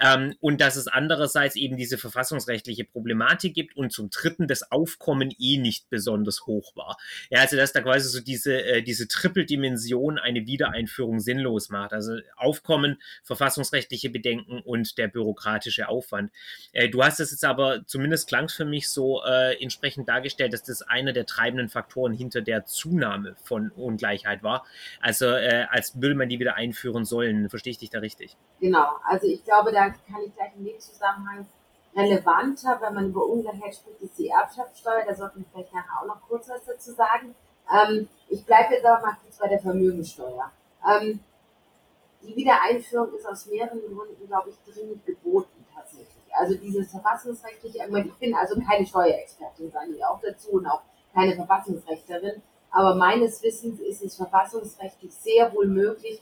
[0.00, 5.32] Ähm, und dass es andererseits eben diese verfassungsrechtliche Problematik gibt und zum dritten das Aufkommen
[5.38, 6.96] eh nicht besonders hoch war.
[7.30, 11.92] Ja, also dass da quasi so diese, äh, diese Trippeldimension eine Wiedereinführung sinnlos macht.
[11.92, 13.73] Also Aufkommen, verfassungsrechtliche
[14.10, 16.32] Bedenken und der bürokratische Aufwand.
[16.72, 20.62] Äh, du hast es jetzt aber, zumindest klang für mich so äh, entsprechend dargestellt, dass
[20.62, 24.64] das einer der treibenden Faktoren hinter der Zunahme von Ungleichheit war.
[25.00, 27.48] Also äh, als würde man die wieder einführen sollen.
[27.50, 28.36] Verstehe ich dich da richtig?
[28.60, 31.46] Genau, also ich glaube, da kann ich gleich in dem Zusammenhang
[31.96, 35.04] relevanter, wenn man über Ungleichheit spricht, ist die Erbschaftssteuer.
[35.06, 37.34] Da sollten wir vielleicht nachher auch noch kurz was dazu sagen.
[37.72, 40.50] Ähm, ich bleibe jetzt aber mal kurz bei der Vermögensteuer.
[40.86, 41.20] Ähm,
[42.26, 46.08] die Wiedereinführung ist aus mehreren Gründen, glaube ich, dringend geboten tatsächlich.
[46.32, 51.36] Also dieses verfassungsrechtliche, ich bin also keine Steuerexpertin, sage ich auch dazu, und auch keine
[51.36, 56.20] Verfassungsrechterin, aber meines Wissens ist es verfassungsrechtlich sehr wohl möglich,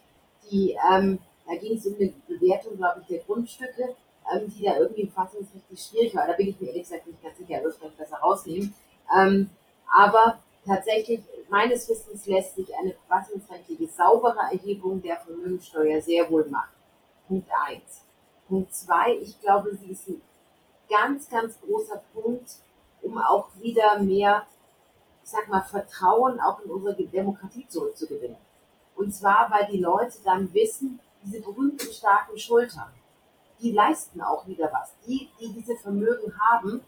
[0.50, 3.96] die, ähm, da ging es um eine Bewertung, glaube ich, der Grundstücke,
[4.34, 6.26] ähm, die da irgendwie verfassungsrechtlich schwierig war.
[6.26, 8.74] Da bin ich mir ehrlich gesagt nicht ganz sicher, das kann ich besser rausnehmen.
[9.16, 9.48] Ähm,
[9.96, 16.74] aber tatsächlich, meines Wissens lässt sich eine verfassungsrechtliche saubere Erhebung der Vermögensteuer sehr wohl machen.
[17.28, 17.82] Punkt 1.
[18.48, 20.22] Punkt 2, ich glaube, sie ist ein
[20.88, 22.50] ganz, ganz großer Punkt,
[23.02, 24.46] um auch wieder mehr,
[25.24, 28.36] ich sag mal, Vertrauen auch in unsere Demokratie zurückzugewinnen.
[28.94, 32.92] Und zwar, weil die Leute dann wissen, diese berühmten starken Schultern,
[33.60, 34.92] die leisten auch wieder was.
[35.06, 36.82] Die, die diese Vermögen haben,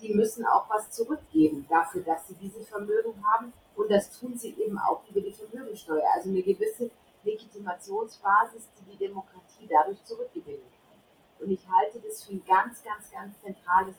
[0.00, 3.52] die müssen auch was zurückgeben dafür, dass sie diese Vermögen haben.
[3.76, 6.04] Und das tun sie eben auch über die Vermögensteuer.
[6.14, 6.90] Also eine gewisse
[7.24, 11.44] Legitimationsbasis, die die Demokratie dadurch zurückgewinnen kann.
[11.44, 13.94] Und ich halte das für ein ganz, ganz, ganz zentrales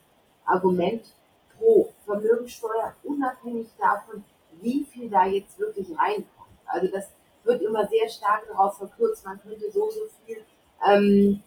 [0.45, 1.05] Argument
[1.57, 4.23] pro Vermögensteuer, unabhängig davon,
[4.61, 6.57] wie viel da jetzt wirklich reinkommt.
[6.65, 7.09] Also das
[7.43, 10.43] wird immer sehr stark darauf verkürzt, man könnte so, so viel
[10.85, 11.41] ähm,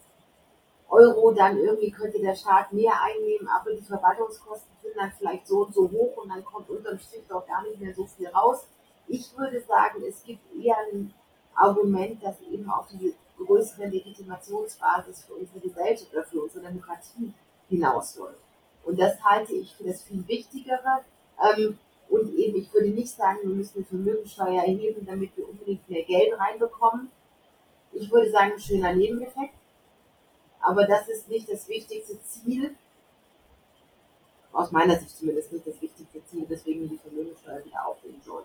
[0.93, 5.65] Euro, dann irgendwie könnte der Staat mehr einnehmen, aber die Verwaltungskosten sind dann vielleicht so
[5.65, 8.67] und so hoch und dann kommt unterm Strich doch gar nicht mehr so viel raus.
[9.09, 11.15] Ich würde sagen, es gibt eher ein
[11.55, 17.33] Argument, das eben auf diese größere Legitimationsbasis für unsere Gesellschaft oder für unsere Demokratie
[17.71, 18.41] hinausläuft.
[18.85, 21.05] Und das halte ich für das viel Wichtigere.
[21.43, 21.79] Ähm,
[22.11, 26.03] und eben, ich würde nicht sagen, wir müssen eine Vermögensteuer erheben, damit wir unbedingt mehr
[26.03, 27.11] Geld reinbekommen.
[27.93, 29.55] Ich würde sagen, ein schöner Nebeneffekt.
[30.63, 32.77] Aber das ist nicht das wichtigste Ziel,
[34.53, 38.45] aus meiner Sicht zumindest nicht das wichtigste Ziel, weswegen die Vermögensteuer wieder aufnehmen soll.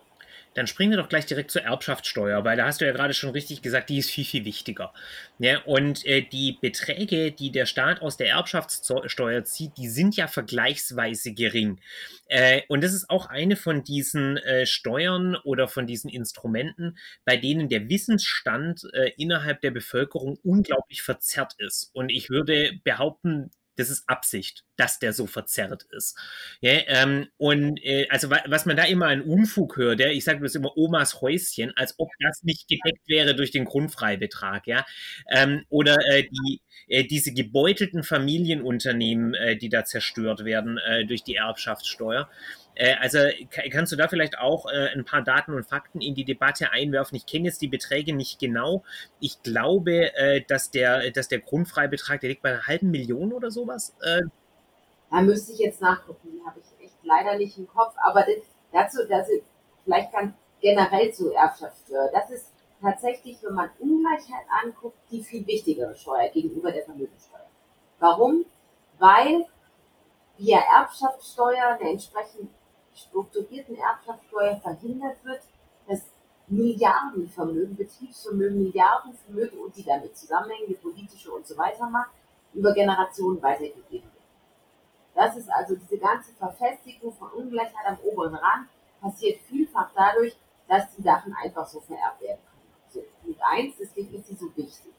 [0.58, 3.30] Dann springen wir doch gleich direkt zur Erbschaftssteuer, weil da hast du ja gerade schon
[3.30, 4.92] richtig gesagt, die ist viel, viel wichtiger.
[5.38, 10.28] Ja, und äh, die Beträge, die der Staat aus der Erbschaftssteuer zieht, die sind ja
[10.28, 11.80] vergleichsweise gering.
[12.28, 17.38] Äh, und das ist auch eine von diesen äh, Steuern oder von diesen Instrumenten, bei
[17.38, 21.92] denen der Wissensstand äh, innerhalb der Bevölkerung unglaublich verzerrt ist.
[21.94, 26.18] Und ich würde behaupten, Das ist Absicht, dass der so verzerrt ist.
[26.62, 30.42] Ja, ähm, und äh, also was man da immer an Unfug hört, ja, ich sage
[30.42, 34.86] das immer Omas Häuschen, als ob das nicht gedeckt wäre durch den Grundfreibetrag, ja.
[35.32, 41.24] Ähm, oder äh, die, äh, diese gebeutelten Familienunternehmen, äh, die da zerstört werden äh, durch
[41.24, 42.30] die Erbschaftssteuer.
[42.78, 43.20] Äh, also
[43.72, 47.16] kannst du da vielleicht auch äh, ein paar Daten und Fakten in die Debatte einwerfen?
[47.16, 48.84] Ich kenne jetzt die Beträge nicht genau.
[49.20, 53.52] Ich glaube, äh, dass, der, dass der Grundfreibetrag, der liegt bei einer halben Million oder
[53.52, 53.96] sowas.
[55.10, 57.96] Da müsste ich jetzt nachgucken, habe ich echt leider nicht im Kopf.
[58.04, 59.42] Aber das, dazu, dass ich
[59.84, 62.10] vielleicht ganz generell zu Erbschaftssteuer.
[62.14, 62.52] Das ist
[62.82, 67.48] tatsächlich, wenn man Ungleichheit anguckt, die viel wichtigere Steuer gegenüber der Vermögenssteuer.
[68.00, 68.46] Warum?
[69.00, 69.46] Weil
[70.38, 72.50] via Erbschaftssteuer eine entsprechend
[72.98, 75.42] strukturierten Erbschaftssteuer verhindert wird,
[75.88, 76.02] dass
[76.48, 82.12] Milliardenvermögen, Betriebsvermögen, Milliardenvermögen und die damit zusammenhängende politische und so weiter Macht
[82.54, 84.24] über Generationen weitergegeben wird.
[85.14, 88.68] Das ist also diese ganze Verfestigung von Ungleichheit am oberen Rand
[89.02, 90.38] passiert vielfach dadurch,
[90.68, 92.58] dass die Sachen einfach so vererbt werden können.
[92.90, 94.94] So, Punkt eins, deswegen ist sie so wichtig.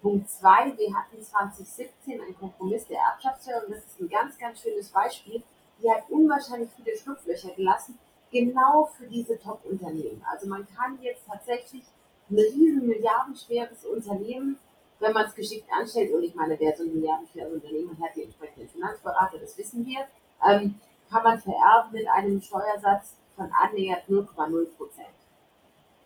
[0.00, 4.60] Punkt zwei, wir hatten 2017 einen Kompromiss der Erbschaftssteuer und das ist ein ganz, ganz
[4.60, 5.42] schönes Beispiel,
[5.82, 7.98] die hat unwahrscheinlich viele Schlupflöcher gelassen,
[8.30, 10.24] genau für diese Top-Unternehmen.
[10.30, 11.84] Also man kann jetzt tatsächlich
[12.30, 14.58] ein riesen milliardenschweres Unternehmen,
[14.98, 18.22] wenn man es geschickt anstellt, und ich meine, wer so ein milliardenschweres Unternehmen hat, die
[18.22, 20.06] entsprechenden Finanzberater, das wissen wir,
[20.48, 25.08] ähm, kann man vererben mit einem Steuersatz von annähernd 0,0 Prozent.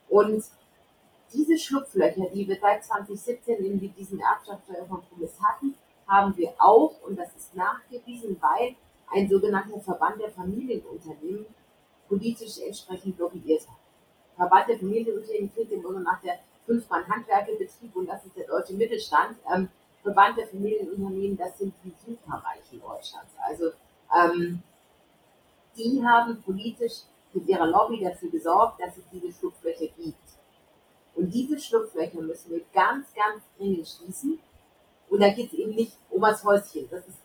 [0.09, 0.45] Und
[1.33, 5.75] diese Schlupflöcher, die wir seit 2017 in diesem Erbschaftssteuerkompromiss hatten,
[6.09, 8.75] haben wir auch, und das ist nachgewiesen, weil
[9.13, 11.47] ein sogenannter Verband der Familienunternehmen
[12.09, 13.77] politisch entsprechend lobbyiert hat.
[14.37, 19.37] Verband der Familienunternehmen klingt immer so nach der Fünf-Mann-Handwerkebetrieb und das ist der deutsche Mittelstand.
[19.53, 19.69] Ähm,
[20.03, 23.33] Verband der Familienunternehmen, das sind die Superreichen Deutschlands.
[23.47, 23.73] Also
[24.17, 24.63] ähm,
[25.77, 27.03] die haben politisch
[27.33, 30.17] mit ihrer Lobby dafür gesorgt, dass es diese Schlupflöcher gibt.
[31.15, 34.41] Und diese Schlupflöcher müssen wir ganz, ganz dringend schließen.
[35.09, 36.89] Und da geht es eben nicht um das Häuschen.
[36.91, 37.19] Das ist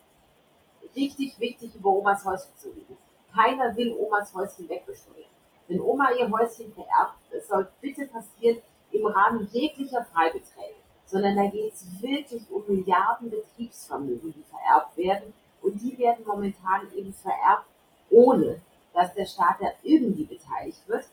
[0.95, 2.97] richtig wichtig, über Omas Häuschen zu reden.
[3.33, 5.25] Keiner will Omas Häuschen wegbesteuern.
[5.67, 10.75] Wenn Oma ihr Häuschen vererbt, das soll bitte passieren im Rahmen jeglicher Freibeträge,
[11.05, 15.33] sondern da geht es wirklich um Milliarden Betriebsvermögen, die vererbt werden.
[15.61, 17.65] Und die werden momentan eben vererbt,
[18.11, 18.61] ohne
[18.93, 21.05] dass der Staat da irgendwie beteiligt wird.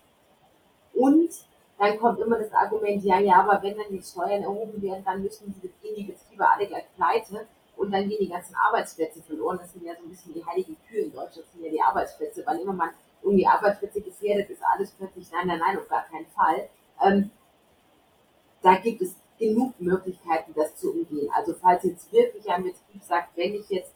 [0.95, 1.31] Und
[1.79, 5.23] dann kommt immer das Argument, ja, ja, aber wenn dann die Steuern erhoben werden, dann
[5.23, 7.47] müssen die, die Betriebe alle gleich pleite
[7.77, 9.59] und dann gehen die ganzen Arbeitsplätze verloren.
[9.59, 11.83] Das sind ja so ein bisschen die heiligen Kühe in Deutschland, das sind ja die
[11.83, 12.43] Arbeitsplätze.
[12.45, 12.91] Wann immer man
[13.23, 16.69] irgendwie Arbeitsplätze gefährdet, ist alles plötzlich, nein, nein, nein, auf gar keinen Fall.
[17.03, 17.31] Ähm,
[18.63, 21.29] da gibt es genug Möglichkeiten, das zu umgehen.
[21.35, 23.93] Also falls jetzt wirklich ein Betrieb sagt, wenn ich jetzt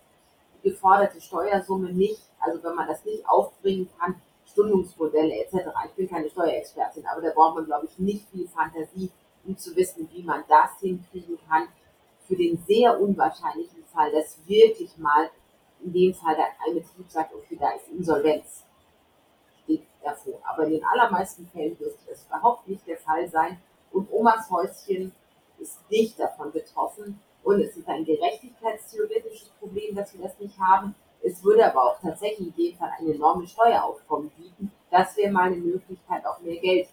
[0.55, 5.69] die geforderte Steuersumme nicht, also wenn man das nicht aufbringen kann, Stundungsmodelle etc.
[5.87, 9.11] Ich bin keine Steuerexpertin, aber da braucht man, glaube ich, nicht viel Fantasie,
[9.45, 11.69] um zu wissen, wie man das hinkriegen kann,
[12.27, 15.31] für den sehr unwahrscheinlichen Fall, dass wirklich mal
[15.83, 18.65] in dem Fall der, ein Betrieb sagt, okay, da ist Insolvenz,
[19.63, 20.41] steht davor.
[20.45, 23.61] Aber in den allermeisten Fällen dürfte das überhaupt nicht der Fall sein.
[23.93, 25.13] Und Omas Häuschen
[25.59, 27.21] ist nicht davon betroffen.
[27.43, 30.95] Und es ist ein gerechtigkeitstheoretisches Problem, dass wir das nicht haben.
[31.23, 34.73] Es würde aber auch tatsächlich in dem Fall ein enormes Steueraufkommen bieten.
[34.91, 36.89] Das wäre mal eine Möglichkeit, auch mehr Geld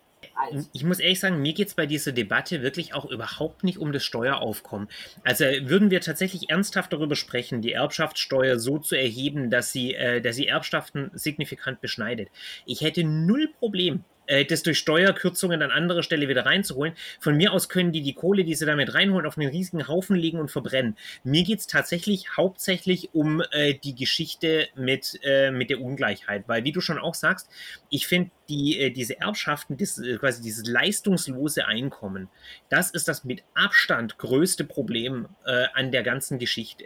[0.74, 3.91] ich muss ehrlich sagen, mir geht es bei dieser Debatte wirklich auch überhaupt nicht um
[3.91, 4.88] das Steueraufkommen.
[5.24, 10.21] Also würden wir tatsächlich ernsthaft darüber sprechen, die Erbschaftssteuer so zu erheben, dass sie, äh,
[10.21, 12.30] dass sie Erbschaften signifikant beschneidet.
[12.65, 16.93] Ich hätte null Problem, äh, das durch Steuerkürzungen an anderer Stelle wieder reinzuholen.
[17.19, 20.15] Von mir aus können die die Kohle, die sie damit reinholen, auf einen riesigen Haufen
[20.15, 20.97] legen und verbrennen.
[21.24, 26.63] Mir geht es tatsächlich hauptsächlich um äh, die Geschichte mit, äh, mit der Ungleichheit, weil
[26.63, 27.49] wie du schon auch sagst,
[27.89, 32.30] ich finde die, äh, diese Erbschaften, das, äh, quasi dieses leistungslose Einkommen,
[32.69, 36.86] das ist das mit Abstand größte Problem äh, an der ganzen Geschichte.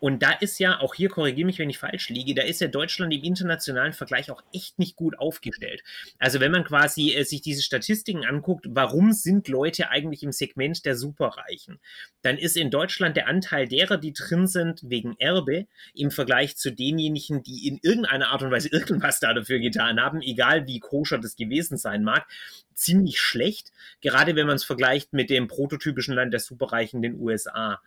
[0.00, 2.68] Und da ist ja, auch hier korrigiere mich, wenn ich falsch liege, da ist ja
[2.68, 5.82] Deutschland im internationalen Vergleich auch echt nicht gut aufgestellt.
[6.18, 10.84] Also wenn man quasi äh, sich diese Statistiken anguckt, warum sind Leute eigentlich im Segment
[10.86, 11.78] der Superreichen,
[12.22, 16.72] dann ist in Deutschland der Anteil derer, die drin sind wegen Erbe, im Vergleich zu
[16.72, 21.18] denjenigen, die in irgendeiner Art und Weise irgendwas da dafür getan haben, egal wie koscher
[21.18, 22.26] das gewesen sein mag,
[22.74, 27.80] ziemlich schlecht, gerade wenn man es vergleicht mit dem prototypischen Land der Superreichen, den USA.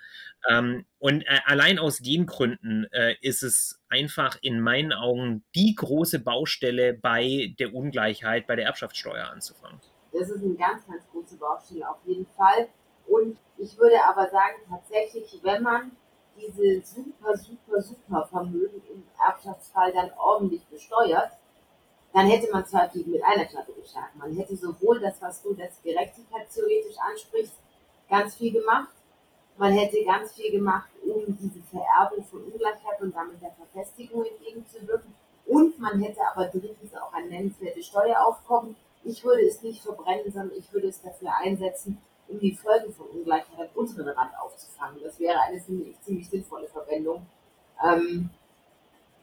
[0.48, 5.76] Ähm, und äh, allein aus den Gründen äh, ist es einfach in meinen Augen die
[5.76, 9.80] große Baustelle bei der Ungleichheit, bei der Erbschaftssteuer anzufangen.
[10.12, 12.68] Das ist eine ganz, ganz große Baustelle auf jeden Fall.
[13.08, 15.92] Und ich würde aber sagen, tatsächlich, wenn man
[16.38, 21.32] diese super, super, super Vermögen im Erbschaftsfall dann ordentlich besteuert,
[22.14, 24.20] dann hätte man zwei Fliegen mit einer Klappe geschlagen.
[24.20, 27.60] Man hätte sowohl das, was du das Gerechtigkeit theoretisch ansprichst,
[28.08, 28.94] ganz viel gemacht.
[29.58, 35.14] Man hätte ganz viel gemacht, um diese Vererbung von Ungleichheit und damit der Verfestigung entgegenzuwirken.
[35.46, 38.76] Und man hätte aber drittens auch ein nennenswertes Steueraufkommen.
[39.04, 41.98] Ich würde es nicht verbrennen, sondern ich würde es dafür einsetzen,
[42.28, 45.02] um die Folgen von Ungleichheit am unteren Rand aufzufangen.
[45.04, 47.26] Das wäre eine ziemlich, ziemlich sinnvolle Verwendung.
[47.84, 48.30] Ähm,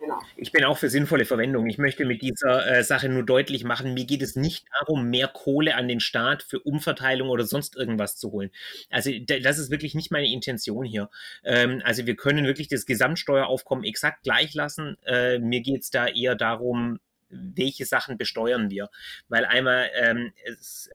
[0.01, 0.19] Genau.
[0.37, 1.67] Ich bin auch für sinnvolle Verwendung.
[1.67, 5.29] Ich möchte mit dieser äh, Sache nur deutlich machen, mir geht es nicht darum, mehr
[5.29, 8.51] Kohle an den Staat für Umverteilung oder sonst irgendwas zu holen.
[8.89, 11.11] Also das ist wirklich nicht meine Intention hier.
[11.45, 14.97] Ähm, also wir können wirklich das Gesamtsteueraufkommen exakt gleich lassen.
[15.05, 16.99] Äh, mir geht es da eher darum,
[17.29, 18.89] welche Sachen besteuern wir.
[19.29, 20.91] Weil einmal ähm, es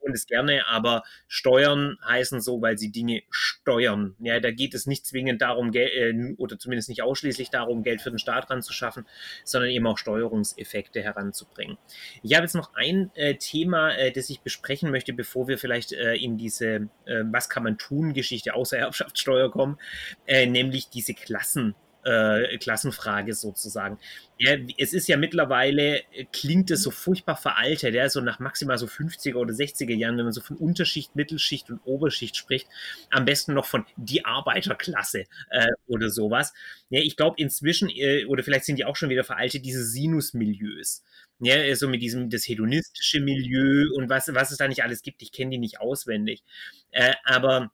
[0.00, 4.16] tun das gerne, aber Steuern heißen so, weil sie Dinge steuern.
[4.18, 8.02] Ja, da geht es nicht zwingend darum, Geld, äh, oder zumindest nicht ausschließlich darum, Geld
[8.02, 9.06] für den Staat ranzuschaffen,
[9.44, 11.78] sondern eben auch Steuerungseffekte heranzubringen.
[12.22, 15.92] Ich habe jetzt noch ein äh, Thema, äh, das ich besprechen möchte, bevor wir vielleicht
[15.92, 19.78] äh, in diese äh, Was kann man tun Geschichte außer Erbschaftssteuer kommen,
[20.26, 21.74] äh, nämlich diese Klassen
[22.04, 23.98] äh, Klassenfrage sozusagen.
[24.38, 28.78] Ja, es ist ja mittlerweile, äh, klingt es so furchtbar veraltet, ja, so nach maximal
[28.78, 32.68] so 50er oder 60er Jahren, wenn man so von Unterschicht, Mittelschicht und Oberschicht spricht,
[33.10, 36.54] am besten noch von die Arbeiterklasse äh, oder sowas.
[36.88, 41.04] Ja, ich glaube inzwischen, äh, oder vielleicht sind die auch schon wieder veraltet, diese Sinusmilieus.
[41.42, 45.22] Ja, so mit diesem, das hedonistische Milieu und was, was es da nicht alles gibt,
[45.22, 46.44] ich kenne die nicht auswendig.
[46.90, 47.72] Äh, aber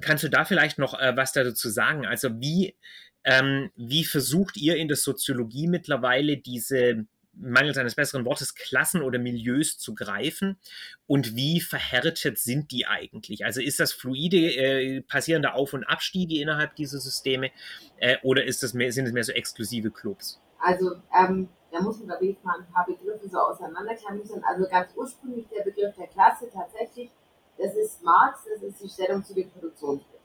[0.00, 2.06] kannst du da vielleicht noch äh, was dazu sagen?
[2.06, 2.76] Also wie,
[3.24, 9.18] ähm, wie versucht ihr in der Soziologie mittlerweile diese mangels eines besseren Wortes Klassen oder
[9.18, 10.58] Milieus zu greifen
[11.06, 13.44] und wie verhärtet sind die eigentlich?
[13.44, 17.50] Also ist das fluide, äh, passieren da Auf- und Abstiege innerhalb dieser Systeme
[17.96, 20.40] äh, oder ist das mehr, sind es mehr so exklusive Clubs?
[20.58, 24.42] Also ähm, da muss man, glaube ich, mal ein paar Begriffe so auseinanderklamüsern.
[24.44, 27.10] Also ganz ursprünglich der Begriff der Klasse tatsächlich,
[27.58, 30.21] das ist Marx, das ist die Stellung zu den Produktionsmitteln.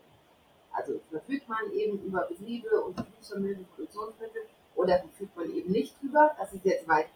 [0.78, 4.44] Also verfügt man eben über Betriebe und Betriebsvermögen, Produktionsmittel
[4.76, 6.36] oder verfügt man eben nicht drüber.
[6.38, 7.08] Das ist jetzt weit,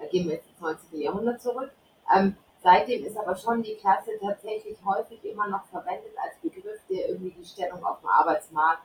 [0.00, 1.00] da gehen wir jetzt ins 19.
[1.00, 1.70] Jahrhundert zurück.
[2.12, 7.08] Ähm, seitdem ist aber schon die Klasse tatsächlich häufig immer noch verwendet als Begriff, der
[7.08, 8.82] irgendwie die Stellung auf dem Arbeitsmarkt,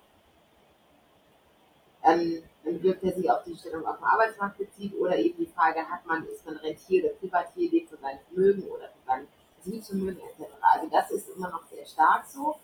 [2.03, 5.51] ähm, ein Begriff, der sich auf die Stellung auf dem Arbeitsmarkt bezieht oder eben die
[5.51, 9.27] Frage, hat man, ist man Rentier oder Privatier, lebt für sein Vermögen oder für sein
[9.57, 10.51] Betriebsvermögen etc.
[10.61, 12.57] Also das ist immer noch sehr stark so.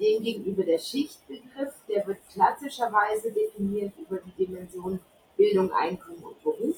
[0.00, 5.00] Demgegenüber der Schichtbegriff, der wird klassischerweise definiert über die Dimension
[5.36, 6.76] Bildung, Einkommen und Beruf.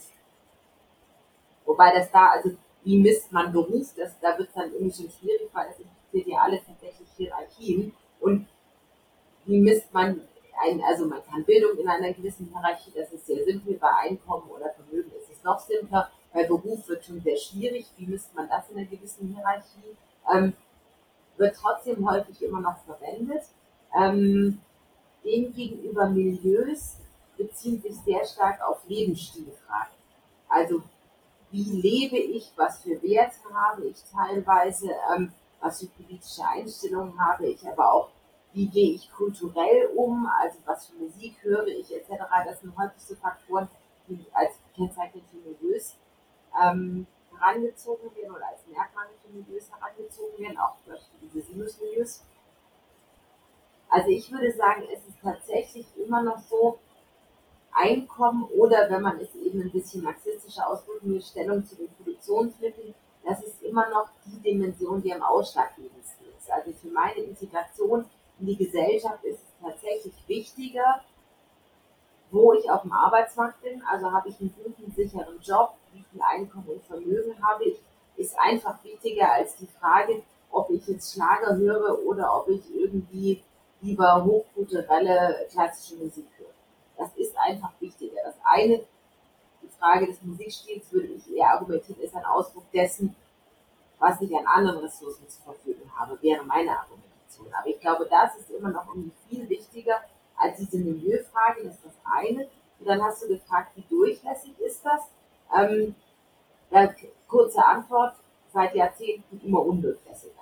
[1.64, 2.50] Wobei das da, also
[2.84, 6.34] wie misst man Beruf, das, da wird es dann irgendwie schon schwierig, weil es impliziert
[6.34, 7.92] ja alles tatsächlich Hierarchien.
[8.20, 8.46] Und
[9.44, 10.20] wie misst man
[10.62, 14.50] ein, also man kann Bildung in einer gewissen Hierarchie, das ist sehr simpel, bei Einkommen
[14.50, 18.48] oder Vermögen ist es noch simpler, bei Beruf wird schon sehr schwierig, wie misst man
[18.48, 19.96] das in einer gewissen Hierarchie.
[20.32, 20.52] Ähm,
[21.40, 23.42] wird trotzdem häufig immer noch verwendet.
[23.98, 24.60] Ähm,
[25.24, 26.98] demgegenüber Milieus
[27.36, 29.94] beziehen sich sehr stark auf Lebensstilfragen.
[30.48, 30.82] Also
[31.50, 37.48] wie lebe ich, was für Werte habe ich teilweise, ähm, was für politische Einstellungen habe
[37.48, 38.10] ich, aber auch
[38.52, 42.10] wie gehe ich kulturell um, also was für Musik höre ich etc.
[42.44, 43.68] Das sind häufig so Faktoren,
[44.08, 45.96] die als kennzeichnete Milieus
[46.62, 47.06] ähm,
[47.40, 52.22] herangezogen werden oder als Merkmale für Milieus herangezogen werden, auch zum Beispiel diese Sinusmilieus.
[53.90, 56.78] Also ich würde sagen, es ist tatsächlich immer noch so,
[57.72, 62.94] Einkommen oder wenn man es eben ein bisschen marxistischer ausdrücken will, Stellung zu den Produktionsmitteln,
[63.24, 66.50] das ist immer noch die Dimension, die am ausschlaggebendsten ist.
[66.50, 68.04] Also für meine Integration
[68.40, 71.02] in die Gesellschaft ist es tatsächlich wichtiger,
[72.30, 76.20] wo ich auf dem Arbeitsmarkt bin, also habe ich einen guten, sicheren Job, wie viel
[76.22, 77.78] Einkommen und Vermögen habe ich,
[78.16, 83.42] ist einfach wichtiger als die Frage, ob ich jetzt Schlager höre oder ob ich irgendwie
[83.80, 86.48] lieber hochkulturelle klassische Musik höre.
[86.96, 88.22] Das ist einfach wichtiger.
[88.24, 88.84] Das eine,
[89.62, 93.14] die Frage des Musikstils, würde ich eher argumentieren, ist ein Ausdruck dessen,
[93.98, 97.52] was ich an anderen Ressourcen zur Verfügung habe, wäre meine Argumentation.
[97.52, 100.00] Aber ich glaube, das ist immer noch irgendwie viel wichtiger
[100.36, 102.48] als diese Milieufrage, das ist das eine.
[102.78, 105.02] Und dann hast du gefragt, wie durchlässig ist das?
[105.54, 105.94] Ähm,
[106.70, 106.88] ja,
[107.28, 108.14] kurze Antwort,
[108.52, 110.40] seit Jahrzehnten immer undurchlässiger.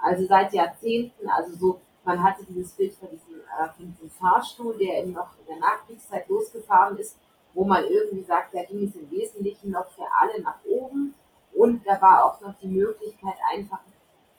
[0.00, 4.76] Also seit Jahrzehnten, also so, man hatte dieses Bild von diesem, äh, von diesem Fahrstuhl,
[4.76, 7.16] der eben noch in der Nachkriegszeit losgefahren ist,
[7.54, 11.14] wo man irgendwie sagt, da ging es im Wesentlichen noch für alle nach oben
[11.54, 13.80] und da war auch noch die Möglichkeit, einfach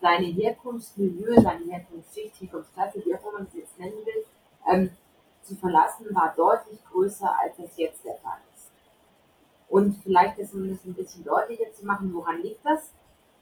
[0.02, 4.26] seine Herkunftsmilieu, seine Herkunftsschicht, Herkunftsklasse, wie auch immer man es jetzt nennen will,
[4.68, 4.92] ähm,
[5.42, 8.70] zu verlassen, war deutlich größer, als es jetzt der Fall ist.
[9.70, 12.92] Und vielleicht ist das ein bisschen deutlicher zu machen, woran liegt das?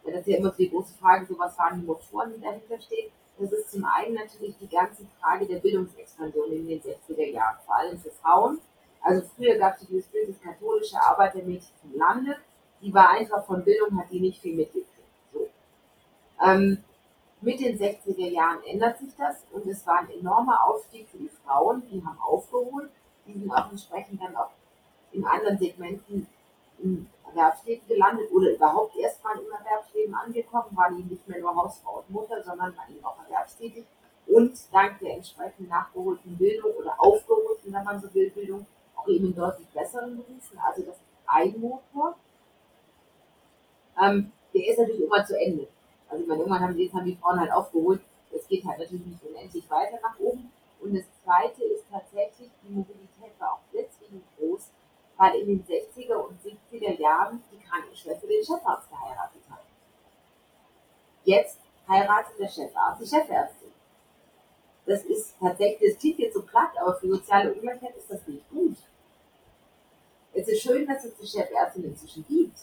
[0.05, 2.79] Das ist ja immer so die große Frage, so was waren die Motoren, die dahinter
[2.79, 3.11] stehen.
[3.37, 7.75] Das ist zum einen natürlich die ganze Frage der Bildungsexpansion in den 60er Jahren, vor
[7.75, 8.59] allem für Frauen.
[9.01, 12.37] Also früher gab es dieses Bild des katholische Arbeitermädchen vom Lande.
[12.81, 14.87] Die war einfach von Bildung, hat die nicht viel mitgekriegt.
[15.33, 15.49] So.
[16.45, 16.83] Ähm,
[17.41, 21.29] mit den 60er Jahren ändert sich das und es war ein enormer Aufstieg für die
[21.43, 22.89] Frauen, die haben aufgeholt,
[23.27, 24.51] die sind auch entsprechend dann auch
[25.11, 26.27] in anderen Segmenten
[26.79, 31.99] im Erwerbsleben gelandet oder überhaupt erstmal im Erwerbsleben angekommen, waren die nicht mehr nur Hausfrau
[31.99, 33.85] und Mutter, sondern waren eben auch erwerbstätig
[34.27, 38.65] und dank der entsprechend nachgeholten Bildung oder aufgeholten, wenn man so will, Bildung,
[38.95, 40.57] auch eben in deutlich besseren Berufen.
[40.59, 42.15] Also das ist ein Motor.
[44.01, 45.67] Ähm, der ist natürlich immer zu Ende.
[46.09, 48.01] Also meine, irgendwann haben, jetzt haben die Frauen halt aufgeholt.
[48.31, 50.51] Es geht halt natürlich nicht unendlich weiter nach oben.
[50.79, 54.69] Und das Zweite ist tatsächlich, die Mobilität war auch deswegen groß,
[55.23, 59.61] weil in den 60er und 70er Jahren die Krankenschwester den Chefarzt geheiratet hat.
[61.23, 63.71] Jetzt heiratet der Chefarzt die Chefärztin.
[64.85, 68.49] Das ist tatsächlich, das klingt jetzt so platt, aber für soziale Ungleichheit ist das nicht
[68.49, 68.75] gut.
[70.33, 72.57] Es ist schön, dass es die Chefärztin inzwischen gibt.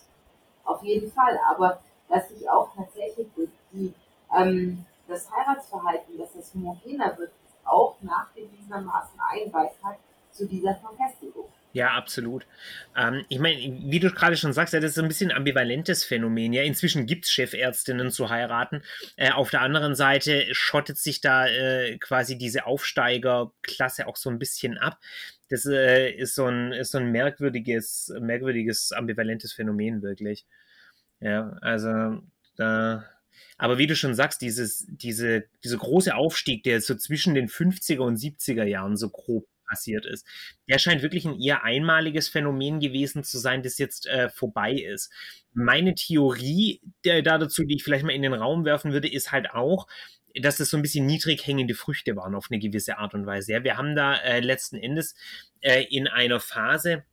[0.65, 1.41] Auf jeden Fall.
[1.51, 1.81] Aber
[2.11, 3.29] dass sich auch tatsächlich
[3.73, 3.95] die,
[4.37, 7.33] ähm, das Heiratsverhalten, dass das homogener wird,
[7.65, 9.99] auch nachgewiesenermaßen ein Beitrag
[10.33, 11.51] zu dieser Verfestigung.
[11.73, 12.47] Ja, absolut.
[12.97, 16.05] Ähm, ich meine, wie du gerade schon sagst, ja, das ist ein bisschen ein ambivalentes
[16.05, 16.53] Phänomen.
[16.53, 18.83] Ja, inzwischen gibt es Chefärztinnen zu heiraten.
[19.17, 24.41] Äh, auf der anderen Seite schottet sich da äh, quasi diese Aufsteigerklasse auch so ein
[24.41, 24.99] bisschen ab.
[25.49, 30.47] Das äh, ist, so ein, ist so ein merkwürdiges, merkwürdiges, ambivalentes Phänomen, wirklich.
[31.21, 32.21] Ja, also
[32.57, 33.05] da.
[33.59, 38.01] Aber wie du schon sagst, dieses, diese, diese große Aufstieg, der so zwischen den 50er
[38.01, 40.27] und 70er Jahren so grob passiert ist.
[40.69, 45.11] Der scheint wirklich ein eher einmaliges Phänomen gewesen zu sein, das jetzt äh, vorbei ist.
[45.53, 49.33] Meine Theorie der, da dazu, die ich vielleicht mal in den Raum werfen würde, ist
[49.33, 49.87] halt auch,
[50.35, 53.53] dass das so ein bisschen niedrig hängende Früchte waren auf eine gewisse Art und Weise.
[53.53, 55.15] Ja, wir haben da äh, letzten Endes
[55.61, 57.05] äh, in einer Phase,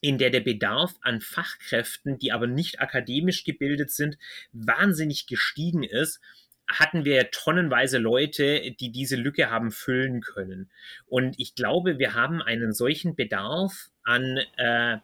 [0.00, 4.18] in der der Bedarf an Fachkräften, die aber nicht akademisch gebildet sind,
[4.52, 6.20] wahnsinnig gestiegen ist
[6.68, 10.70] hatten wir tonnenweise Leute, die diese Lücke haben füllen können.
[11.06, 14.98] Und ich glaube, wir haben einen solchen Bedarf an äh,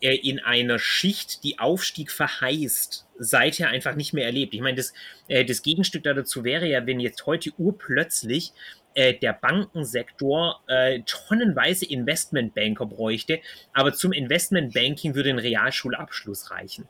[0.00, 4.54] äh, in einer Schicht, die Aufstieg verheißt, seither einfach nicht mehr erlebt.
[4.54, 4.94] Ich meine, das,
[5.28, 8.52] äh, das Gegenstück dazu wäre ja, wenn jetzt heute urplötzlich
[8.94, 13.40] äh, der Bankensektor äh, tonnenweise Investmentbanker bräuchte,
[13.72, 16.88] aber zum Investmentbanking würde ein Realschulabschluss reichen.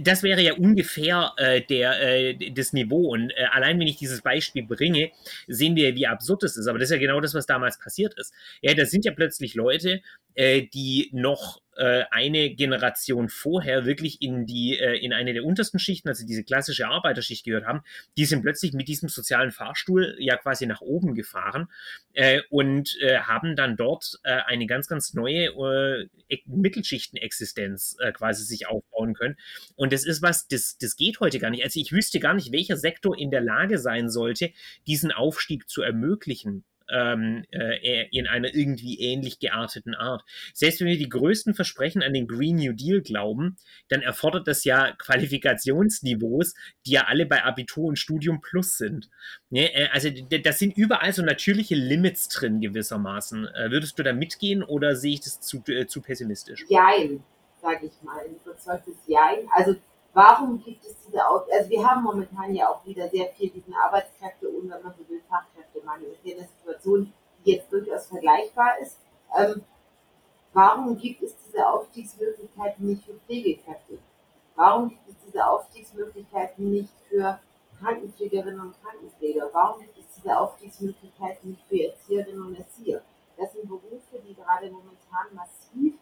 [0.00, 3.08] Das wäre ja ungefähr äh, der, äh, das Niveau.
[3.08, 5.10] Und äh, allein wenn ich dieses Beispiel bringe,
[5.46, 6.66] sehen wir, wie absurd es ist.
[6.66, 8.32] Aber das ist ja genau das, was damals passiert ist.
[8.60, 10.02] Ja, da sind ja plötzlich Leute,
[10.34, 15.78] äh, die noch äh, eine Generation vorher wirklich in die äh, in eine der untersten
[15.78, 17.82] Schichten, also diese klassische Arbeiterschicht gehört haben,
[18.16, 21.68] die sind plötzlich mit diesem sozialen Fahrstuhl ja quasi nach oben gefahren
[22.12, 26.08] äh, und haben dann dort eine ganz ganz neue
[26.46, 29.36] Mittelschichten-Existenz quasi sich aufbauen können.
[29.76, 31.64] Und das ist was, das das geht heute gar nicht.
[31.64, 34.50] Also ich wüsste gar nicht, welcher Sektor in der Lage sein sollte,
[34.86, 40.24] diesen Aufstieg zu ermöglichen ähm, äh, in einer irgendwie ähnlich gearteten Art.
[40.54, 43.56] Selbst wenn wir die größten Versprechen an den Green New Deal glauben,
[43.88, 46.54] dann erfordert das ja Qualifikationsniveaus,
[46.86, 49.10] die ja alle bei Abitur und Studium plus sind.
[49.50, 49.72] Ne?
[49.74, 53.46] Äh, also das sind überall so natürliche Limits drin gewissermaßen.
[53.48, 56.64] Äh, würdest du da mitgehen oder sehe ich das zu, äh, zu pessimistisch?
[56.68, 57.22] Jein,
[57.60, 58.20] sage ich mal.
[58.20, 59.48] Ein überzeugtes Jein.
[59.54, 59.76] Also
[60.12, 64.48] warum gibt es diese, also wir haben momentan ja auch wieder sehr viel diesen Arbeitskräfte
[64.48, 65.49] und wenn man so will, Fachkräftemangel.
[65.84, 67.12] Ja eine Situation,
[67.44, 68.98] die jetzt durchaus vergleichbar ist.
[69.36, 69.62] Ähm,
[70.52, 73.98] warum gibt es diese Aufstiegsmöglichkeiten nicht für Pflegekräfte?
[74.56, 77.38] Warum gibt es diese Aufstiegsmöglichkeiten nicht für
[77.78, 79.48] Krankenpflegerinnen und Krankenpfleger?
[79.52, 83.02] Warum gibt es diese Aufstiegsmöglichkeiten nicht für Erzieherinnen und Erzieher?
[83.36, 85.94] Das sind Berufe, die gerade momentan massiv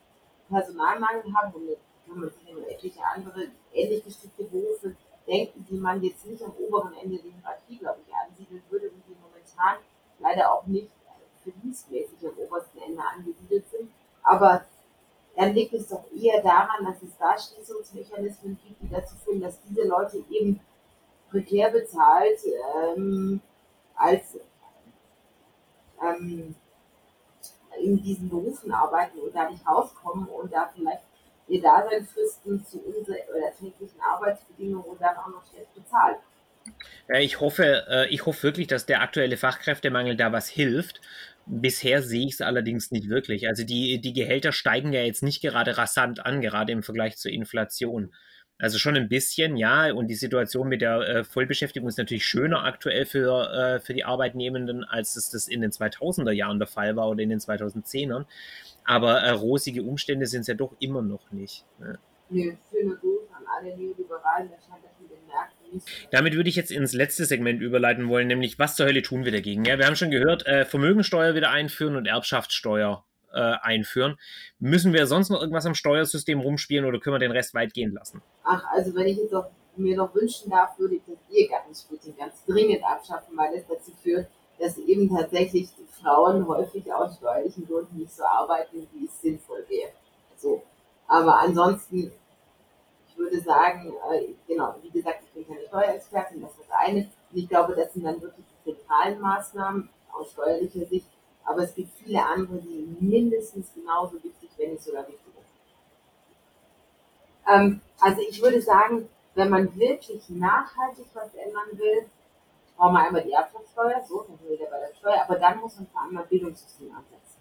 [0.49, 1.77] Personalmangel haben und
[2.09, 6.53] kann man sich an etliche andere ähnlich gestrickte Berufe denken, die man jetzt nicht am
[6.53, 9.07] oberen Ende der Hierarchie, glaube ich, ansiedeln würde und
[9.59, 9.83] momentan
[10.21, 10.91] leider auch nicht
[11.43, 13.91] verdienstmäßig am obersten Ende angesiedelt sind.
[14.23, 14.65] Aber
[15.37, 19.61] dann liegt es doch eher daran, dass es da Schließungsmechanismen gibt, die dazu führen, dass
[19.63, 20.61] diese Leute eben
[21.31, 22.41] prekär bezahlt
[22.97, 23.41] ähm,
[23.95, 24.39] als
[26.03, 26.55] ähm,
[27.81, 31.03] in diesen Berufen arbeiten und da nicht rauskommen und da vielleicht
[31.47, 36.19] ihr Daseinsfristen zu unseren oder täglichen Arbeitsbedingungen und dann auch noch schlecht bezahlt.
[37.21, 41.01] Ich hoffe, äh, ich hoffe wirklich, dass der aktuelle Fachkräftemangel da was hilft.
[41.47, 43.49] Bisher sehe ich es allerdings nicht wirklich.
[43.49, 47.33] Also die, die Gehälter steigen ja jetzt nicht gerade rasant an, gerade im Vergleich zur
[47.33, 48.13] Inflation.
[48.59, 49.93] Also schon ein bisschen, ja.
[49.93, 54.05] Und die Situation mit der äh, Vollbeschäftigung ist natürlich schöner aktuell für, äh, für die
[54.05, 58.27] Arbeitnehmenden, als es das in den 2000er Jahren der Fall war oder in den 2010ern.
[58.85, 61.65] Aber äh, rosige Umstände sind es ja doch immer noch nicht.
[61.79, 61.99] Ne?
[62.31, 62.99] An
[63.59, 64.49] alle Neoliberalen.
[64.49, 65.59] Scheint das mit den Märkten
[66.11, 69.33] damit würde ich jetzt ins letzte Segment überleiten wollen, nämlich was zur Hölle tun wir
[69.33, 69.65] dagegen?
[69.65, 74.19] Ja, wir haben schon gehört, äh, Vermögensteuer wieder einführen und Erbschaftssteuer äh, einführen.
[74.59, 77.93] Müssen wir sonst noch irgendwas am Steuersystem rumspielen oder können wir den Rest weit gehen
[77.93, 78.23] lassen?
[78.45, 82.45] Ach, also wenn ich jetzt auch mir noch wünschen darf, würde ich das Ehegattensplitting ganz
[82.47, 84.27] dringend abschaffen, weil es dazu führt,
[84.59, 89.65] dass eben tatsächlich die Frauen häufig aus steuerlichen Gründen nicht so arbeiten, wie es sinnvoll
[89.69, 89.91] wäre.
[90.37, 90.63] So.
[91.07, 92.11] Aber ansonsten
[93.19, 97.11] würde sagen, äh, genau, wie gesagt, ich bin keine Steuerexpertin, das ist das eine.
[97.31, 101.09] Und ich glaube, das sind dann wirklich die zentralen Maßnahmen aus steuerlicher Sicht.
[101.45, 105.49] Aber es gibt viele andere, die mindestens genauso wichtig, wenn nicht sogar wichtiger sind.
[107.49, 112.07] Ähm, also ich würde sagen, wenn man wirklich nachhaltig was ändern will,
[112.77, 115.59] braucht man einmal die Erbschaftssteuer, so, dann sind wir wieder bei der Steuer, aber dann
[115.61, 117.41] muss man vor allem ein Bildungssystem ansetzen.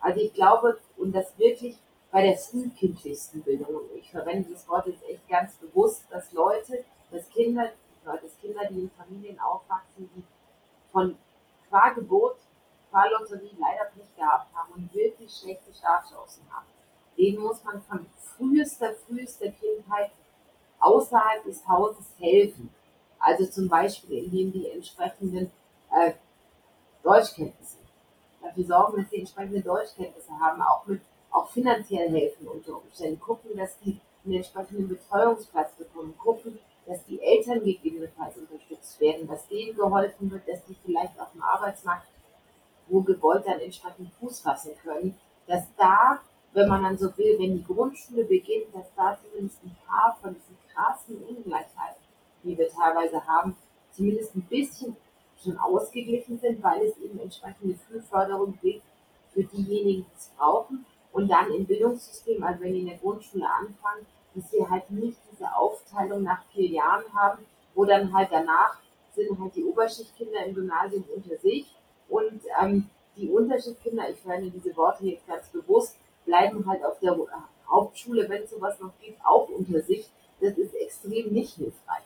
[0.00, 1.76] Also ich glaube, und das wirklich
[2.10, 3.82] bei der frühkindlichsten Bildung.
[3.94, 7.70] Ich verwende das Wort jetzt echt ganz bewusst, dass Leute, dass Kinder,
[8.04, 10.24] dass Kinder, die in Familien aufwachsen, die
[10.92, 11.16] von
[11.68, 12.38] qua Geburt,
[12.90, 16.66] qua Lotterie leider Pech gehabt haben und wirklich schlechte Startchancen haben.
[17.16, 20.10] Denen muss man von frühester, frühester Kindheit
[20.80, 22.70] außerhalb des Hauses helfen.
[23.18, 25.52] Also zum Beispiel, indem die entsprechenden
[25.92, 26.12] äh,
[27.02, 27.76] Deutschkenntnisse
[28.42, 31.00] dafür sorgen, dass sie entsprechende Deutschkenntnisse haben, auch mit
[31.30, 37.20] auch finanziell helfen unter Umständen, gucken, dass die einen entsprechenden Betreuungsplatz bekommen, gucken, dass die
[37.20, 42.06] Eltern gegebenenfalls unterstützt werden, dass denen geholfen wird, dass die vielleicht auf dem Arbeitsmarkt
[42.90, 45.16] wo gewollt dann entsprechend Fuß fassen können,
[45.46, 46.20] dass da,
[46.52, 50.34] wenn man dann so will, wenn die Grundschule beginnt, dass da zumindest ein paar von
[50.34, 52.02] diesen krassen Ungleichheiten,
[52.42, 53.56] die wir teilweise haben,
[53.92, 54.96] zumindest ein bisschen
[55.42, 58.82] schon ausgeglichen sind, weil es eben entsprechende Frühförderung gibt
[59.32, 63.46] für diejenigen, die es brauchen und dann im Bildungssystem, also wenn die in der Grundschule
[63.46, 67.44] anfangen, dass wir halt nicht diese Aufteilung nach vier Jahren haben,
[67.74, 68.78] wo dann halt danach
[69.14, 71.74] sind halt die Oberschichtkinder im Gymnasium unter sich
[72.08, 77.16] und ähm, die Unterschichtkinder, ich verwende diese Worte jetzt ganz bewusst, bleiben halt auf der
[77.68, 80.08] Hauptschule, wenn es sowas noch gibt, auch unter sich.
[80.40, 82.04] Das ist extrem nicht hilfreich.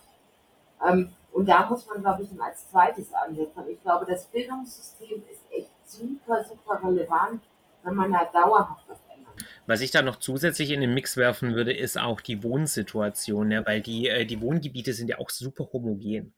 [0.84, 3.68] Ähm, und da muss man, glaube ich, als zweites ansetzen.
[3.68, 7.42] Ich glaube, das Bildungssystem ist echt super, super relevant
[7.84, 8.83] wenn man da dauerhaft
[9.66, 13.66] was ich da noch zusätzlich in den Mix werfen würde, ist auch die Wohnsituation, ja,
[13.66, 16.34] weil die, äh, die Wohngebiete sind ja auch super homogen.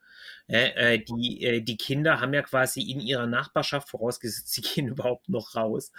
[0.49, 5.29] Äh, die, äh, die Kinder haben ja quasi in ihrer Nachbarschaft, vorausgesetzt, sie gehen überhaupt
[5.29, 5.93] noch raus,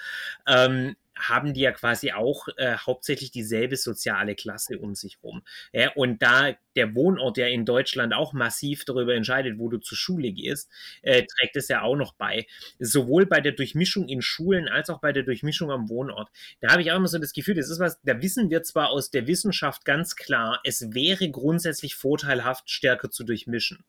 [0.47, 5.43] ähm, haben die ja quasi auch äh, hauptsächlich dieselbe soziale Klasse um sich rum.
[5.73, 9.97] Ja, und da der Wohnort ja in Deutschland auch massiv darüber entscheidet, wo du zur
[9.97, 10.69] Schule gehst,
[11.01, 12.45] äh, trägt es ja auch noch bei.
[12.79, 16.29] Sowohl bei der Durchmischung in Schulen als auch bei der Durchmischung am Wohnort.
[16.61, 18.91] Da habe ich auch immer so das Gefühl, das ist was, da wissen wir zwar
[18.91, 23.83] aus der Wissenschaft ganz klar, es wäre grundsätzlich vorteilhaft, stärker zu durchmischen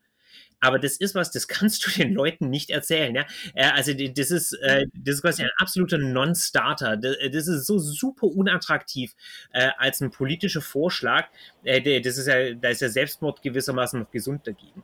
[0.60, 3.14] aber das ist was, das kannst du den Leuten nicht erzählen.
[3.14, 3.26] Ja?
[3.54, 6.96] Äh, also das ist, äh, das ist quasi ein absoluter Non-Starter.
[6.96, 9.14] Das ist so super unattraktiv
[9.52, 11.26] äh, als ein politischer Vorschlag.
[11.64, 14.82] das ist ja, da ist ja Selbstmord gewissermaßen noch gesund dagegen.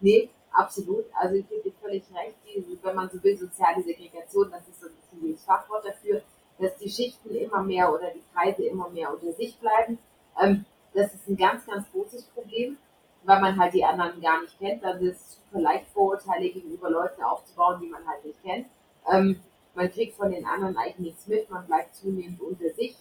[0.00, 1.04] Nee, absolut.
[1.14, 2.36] Also ich gebe dir völlig recht,
[2.82, 6.22] wenn man so will, soziale Segregation, das ist so ein bisschen das Fachwort dafür,
[6.58, 9.98] dass die Schichten immer mehr oder die Kreise immer mehr unter sich bleiben.
[10.40, 12.78] Ähm, das ist ein ganz, ganz großes Problem
[13.26, 14.82] weil man halt die anderen gar nicht kennt.
[14.82, 18.66] Dann ist es super leicht, Vorurteile gegenüber Leuten aufzubauen, die man halt nicht kennt.
[19.10, 19.40] Ähm,
[19.74, 22.96] man kriegt von den anderen eigentlich nichts mit, man bleibt zunehmend unter sich.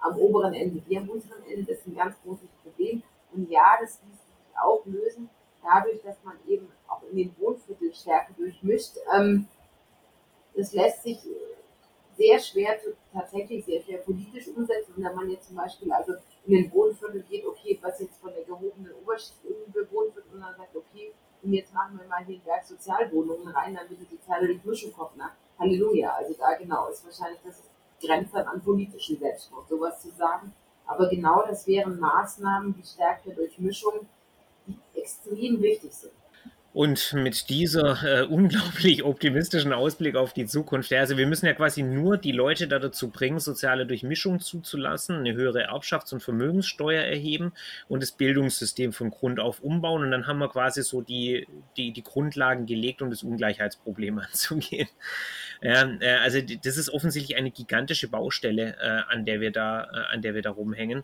[0.00, 3.02] Am oberen Ende, wir am unteren Ende, das ist ein ganz großes Problem.
[3.32, 5.28] Und ja, das ließ sich auch lösen,
[5.62, 8.96] dadurch, dass man eben auch in den Wohnviertel stärker durchmischt.
[9.14, 9.48] Ähm,
[10.54, 11.18] das lässt sich
[12.18, 12.76] sehr schwer,
[13.12, 14.94] tatsächlich sehr schwer politisch umsetzen.
[14.96, 16.14] Und wenn man jetzt zum Beispiel also
[16.44, 19.40] in den Wohnviertel geht, okay, was jetzt von der gehobenen Oberschicht
[19.72, 21.12] bewohnt wird und dann sagt, okay,
[21.42, 25.12] und jetzt machen wir mal hier Werk Sozialwohnungen rein, damit die die Mischung kommt.
[25.16, 26.12] Na, Halleluja.
[26.14, 27.62] Also da genau ist wahrscheinlich das
[28.00, 30.52] grenzt dann an politischen Selbstmord, sowas zu sagen.
[30.86, 34.08] Aber genau das wären Maßnahmen, die Stärke durch Mischung,
[34.66, 36.12] die extrem wichtig sind.
[36.78, 41.82] Und mit dieser äh, unglaublich optimistischen Ausblick auf die Zukunft, also wir müssen ja quasi
[41.82, 47.52] nur die Leute da dazu bringen, soziale Durchmischung zuzulassen, eine höhere Erbschafts- und Vermögenssteuer erheben
[47.88, 50.04] und das Bildungssystem von Grund auf umbauen.
[50.04, 54.88] Und dann haben wir quasi so die, die, die Grundlagen gelegt, um das Ungleichheitsproblem anzugehen.
[55.60, 60.14] Ja, äh, also das ist offensichtlich eine gigantische Baustelle, äh, an der wir da, äh,
[60.14, 61.02] an der wir da rumhängen.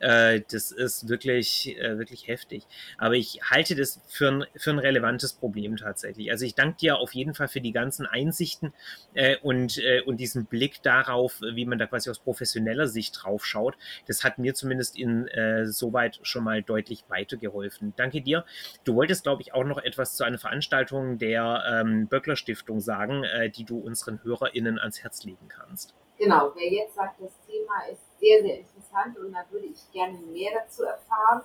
[0.00, 2.66] Äh, das ist wirklich, äh, wirklich heftig.
[2.98, 6.30] Aber ich halte das für ein, für ein relevantes Problem tatsächlich.
[6.30, 8.72] Also ich danke dir auf jeden Fall für die ganzen Einsichten
[9.14, 13.44] äh, und, äh, und diesen Blick darauf, wie man da quasi aus professioneller Sicht drauf
[13.44, 13.76] schaut.
[14.06, 17.92] Das hat mir zumindest in äh, soweit schon mal deutlich weitergeholfen.
[17.96, 18.44] Danke dir.
[18.84, 23.24] Du wolltest, glaube ich, auch noch etwas zu einer Veranstaltung der ähm, Böckler Stiftung sagen,
[23.56, 25.94] die du unseren HörerInnen ans Herz legen kannst.
[26.18, 28.77] Genau, wer jetzt sagt, das Thema ist sehr, sehr interessant
[29.18, 31.42] und da würde ich gerne mehr dazu erfahren.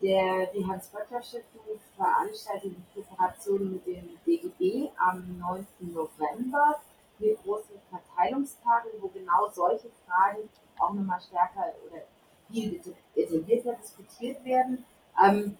[0.00, 1.62] Der, die Hans-Böckler-Stiftung
[1.96, 5.66] veranstaltet in Kooperation mit dem DGB am 9.
[5.80, 6.80] November
[7.20, 10.48] eine große Verteilungstage, wo genau solche Fragen
[10.78, 12.02] auch nochmal stärker oder
[12.48, 12.80] viel
[13.16, 14.84] detaillierter diskutiert werden.
[15.20, 15.56] Ähm,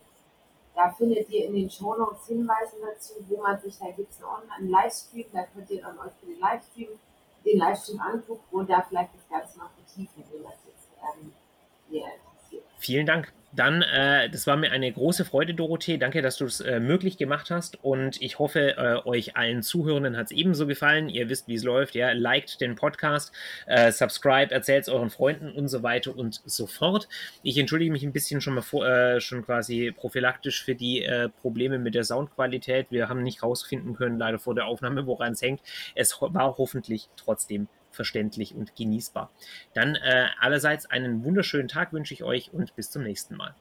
[0.74, 4.30] da findet ihr in den Shownotes Hinweise dazu, wo man sich, da gibt es einen
[4.30, 6.88] Online-Livestream, da könnt ihr dann euch für den Livestream,
[7.44, 10.44] den Livestream angucken und da vielleicht das Ganze noch vertiefen, wenn
[11.90, 12.64] sehr interessiert.
[12.78, 13.32] Vielen Dank.
[13.52, 15.96] Dann, äh, das war mir eine große Freude, Dorothee.
[15.96, 17.82] Danke, dass du es äh, möglich gemacht hast.
[17.82, 21.08] Und ich hoffe, äh, euch allen Zuhörenden hat es ebenso gefallen.
[21.08, 21.94] Ihr wisst, wie es läuft.
[21.94, 23.32] Ja, liked den Podcast,
[23.66, 27.08] äh, subscribe, erzählt es euren Freunden und so weiter und so fort.
[27.42, 31.30] Ich entschuldige mich ein bisschen schon mal vor, äh, schon quasi prophylaktisch für die äh,
[31.30, 32.88] Probleme mit der Soundqualität.
[32.90, 35.62] Wir haben nicht rausfinden können, leider vor der Aufnahme, woran es hängt.
[35.94, 37.68] Es war hoffentlich trotzdem
[37.98, 39.30] verständlich und genießbar.
[39.74, 43.56] Dann äh, allerseits einen wunderschönen Tag wünsche ich euch und bis zum nächsten Mal.